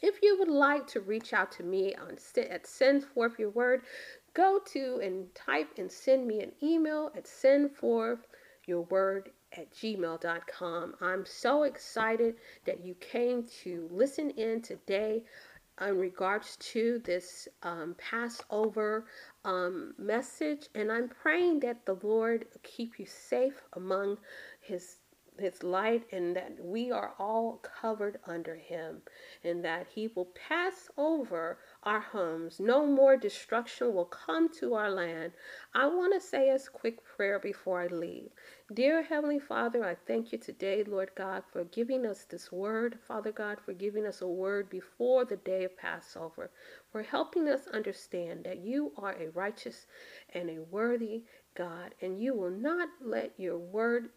If 0.03 0.23
you 0.23 0.39
would 0.39 0.49
like 0.49 0.87
to 0.89 1.01
reach 1.01 1.33
out 1.33 1.53
to 1.53 1.63
me 1.63 1.95
on 1.95 2.19
at 2.37 2.67
send 2.67 3.05
forth 3.05 3.39
your 3.39 3.51
word, 3.51 3.83
go 4.35 4.61
to 4.73 5.01
and 5.03 5.35
type 5.35 5.71
and 5.79 5.91
send 5.91 6.27
me 6.27 6.41
an 6.41 6.53
email 6.63 7.13
at 7.17 7.27
send 7.27 7.75
forth 7.75 8.27
your 8.67 8.83
word 8.83 9.31
at 9.57 9.73
gmail.com. 9.73 10.95
I'm 11.01 11.25
so 11.27 11.63
excited 11.65 12.37
that 12.65 12.85
you 12.85 12.95
came 12.95 13.45
to 13.63 13.89
listen 13.91 14.31
in 14.31 14.63
today 14.63 15.23
in 15.81 15.99
regards 15.99 16.57
to 16.57 17.01
this 17.05 17.49
um, 17.63 17.97
Passover 17.99 19.07
um, 19.45 19.95
message, 19.99 20.69
and 20.75 20.91
I'm 20.91 21.09
praying 21.09 21.61
that 21.61 21.85
the 21.85 21.99
Lord 22.03 22.47
keep 22.63 22.99
you 22.99 23.07
safe 23.07 23.61
among 23.73 24.19
His 24.61 24.99
his 25.39 25.63
light 25.63 26.05
and 26.13 26.37
that 26.37 26.65
we 26.65 26.91
are 26.91 27.15
all 27.19 27.61
covered 27.81 28.19
under 28.27 28.55
him 28.55 29.03
and 29.43 29.65
that 29.65 29.87
he 29.95 30.09
will 30.09 30.29
pass 30.49 30.89
over 30.97 31.59
our 31.83 32.01
homes. 32.01 32.61
No 32.61 32.87
more 32.87 33.17
destruction 33.17 33.93
will 33.95 34.05
come 34.05 34.49
to 34.61 34.75
our 34.75 34.91
land. 34.91 35.33
I 35.75 35.87
want 35.87 36.15
to 36.15 36.21
say 36.21 36.51
a 36.51 36.59
quick 36.73 37.05
prayer 37.05 37.39
before 37.39 37.81
i 37.81 37.87
leave. 37.89 38.31
Dear 38.73 39.03
heavenly 39.03 39.39
father 39.39 39.85
i 39.85 39.95
thank 40.07 40.33
you 40.33 40.39
today 40.39 40.85
lord 40.85 41.11
god 41.17 41.43
for 41.53 41.65
giving 41.65 42.07
us 42.07 42.25
this 42.25 42.51
word. 42.53 42.99
Father 43.07 43.33
god 43.33 43.59
for 43.61 43.73
giving 43.73 44.07
us 44.07 44.23
a 44.23 44.29
word 44.29 44.71
before 44.71 45.25
the 45.25 45.37
day 45.37 45.65
of 45.65 45.77
passover 45.77 46.51
for 46.91 47.03
helping 47.03 47.49
us 47.49 47.67
understand 47.69 48.45
that 48.45 48.59
you 48.59 48.93
are 48.97 49.17
a 49.21 49.31
righteous 49.31 49.87
and 50.33 50.49
a 50.49 50.63
worthy 50.63 51.23
god 51.55 51.95
and 52.01 52.21
you 52.21 52.35
will 52.35 52.51
not 52.51 52.89
let 53.01 53.33
your 53.37 53.59
word 53.59 54.11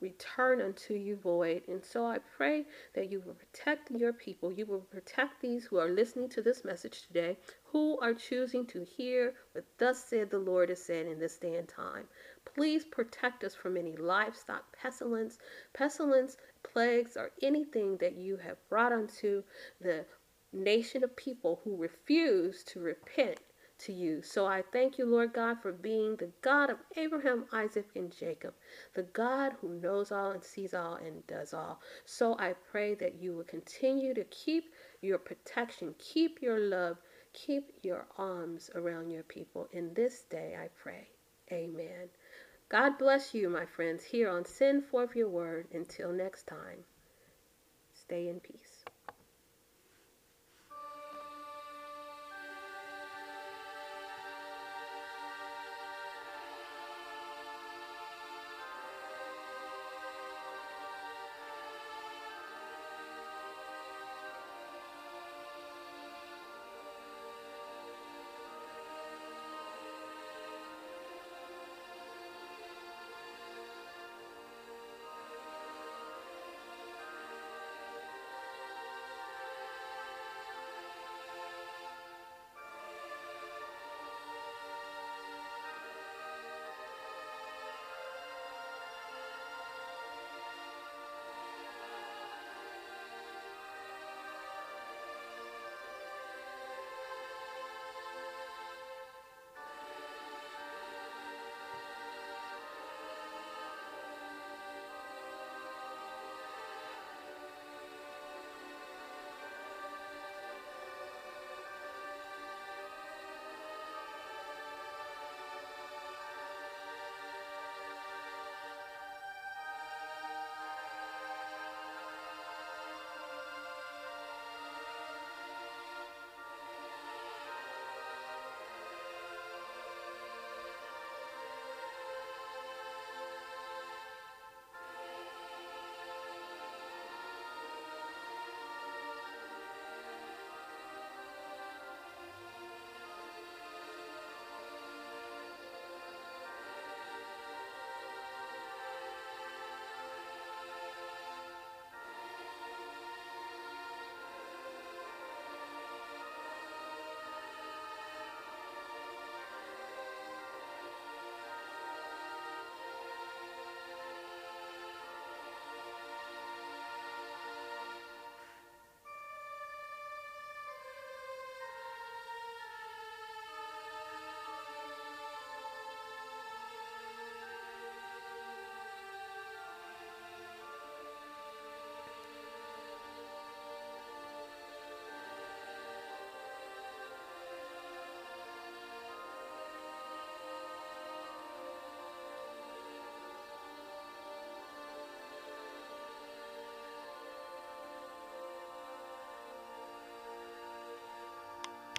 return 0.00 0.60
unto 0.60 0.94
you 0.94 1.16
void. 1.16 1.62
And 1.68 1.84
so 1.84 2.06
I 2.06 2.18
pray 2.36 2.66
that 2.94 3.10
you 3.10 3.20
will 3.20 3.34
protect 3.34 3.90
your 3.90 4.12
people. 4.12 4.52
You 4.52 4.66
will 4.66 4.80
protect 4.80 5.40
these 5.40 5.64
who 5.64 5.78
are 5.78 5.88
listening 5.88 6.28
to 6.30 6.42
this 6.42 6.64
message 6.64 7.06
today, 7.06 7.36
who 7.64 7.98
are 8.00 8.14
choosing 8.14 8.66
to 8.66 8.84
hear 8.84 9.34
what 9.52 9.64
thus 9.78 10.04
said 10.04 10.30
the 10.30 10.38
Lord 10.38 10.68
has 10.68 10.82
said 10.82 11.06
in 11.06 11.18
this 11.18 11.36
day 11.36 11.56
and 11.56 11.68
time. 11.68 12.08
Please 12.44 12.84
protect 12.84 13.44
us 13.44 13.54
from 13.54 13.76
any 13.76 13.96
livestock 13.96 14.76
pestilence, 14.76 15.38
pestilence, 15.72 16.36
plagues, 16.62 17.16
or 17.16 17.30
anything 17.42 17.96
that 17.98 18.16
you 18.16 18.36
have 18.36 18.56
brought 18.68 18.92
unto 18.92 19.42
the 19.80 20.04
nation 20.52 21.02
of 21.02 21.16
people 21.16 21.60
who 21.64 21.76
refuse 21.76 22.62
to 22.64 22.80
repent 22.80 23.40
to 23.84 23.92
you. 23.92 24.22
So 24.22 24.46
I 24.46 24.62
thank 24.72 24.98
you, 24.98 25.06
Lord 25.06 25.32
God, 25.32 25.60
for 25.62 25.72
being 25.72 26.16
the 26.16 26.30
God 26.42 26.70
of 26.70 26.78
Abraham, 26.96 27.46
Isaac, 27.52 27.88
and 27.96 28.14
Jacob, 28.16 28.54
the 28.94 29.02
God 29.02 29.52
who 29.60 29.68
knows 29.80 30.12
all 30.12 30.32
and 30.32 30.44
sees 30.44 30.74
all 30.74 30.94
and 30.94 31.26
does 31.26 31.54
all. 31.54 31.80
So 32.04 32.36
I 32.38 32.54
pray 32.70 32.94
that 32.96 33.20
you 33.20 33.34
will 33.34 33.44
continue 33.44 34.14
to 34.14 34.24
keep 34.24 34.72
your 35.02 35.18
protection, 35.18 35.94
keep 35.98 36.42
your 36.42 36.58
love, 36.58 36.98
Keep 37.34 37.72
your 37.82 38.06
arms 38.16 38.70
around 38.76 39.10
your 39.10 39.24
people 39.24 39.68
in 39.72 39.92
this 39.94 40.22
day, 40.22 40.56
I 40.56 40.68
pray. 40.68 41.08
Amen. 41.50 42.08
God 42.68 42.96
bless 42.96 43.34
you, 43.34 43.50
my 43.50 43.66
friends, 43.66 44.04
here 44.04 44.28
on 44.30 44.44
Send 44.44 44.84
Forth 44.84 45.16
Your 45.16 45.28
Word. 45.28 45.66
Until 45.72 46.12
next 46.12 46.46
time, 46.46 46.84
stay 47.92 48.28
in 48.28 48.38
peace. 48.38 48.73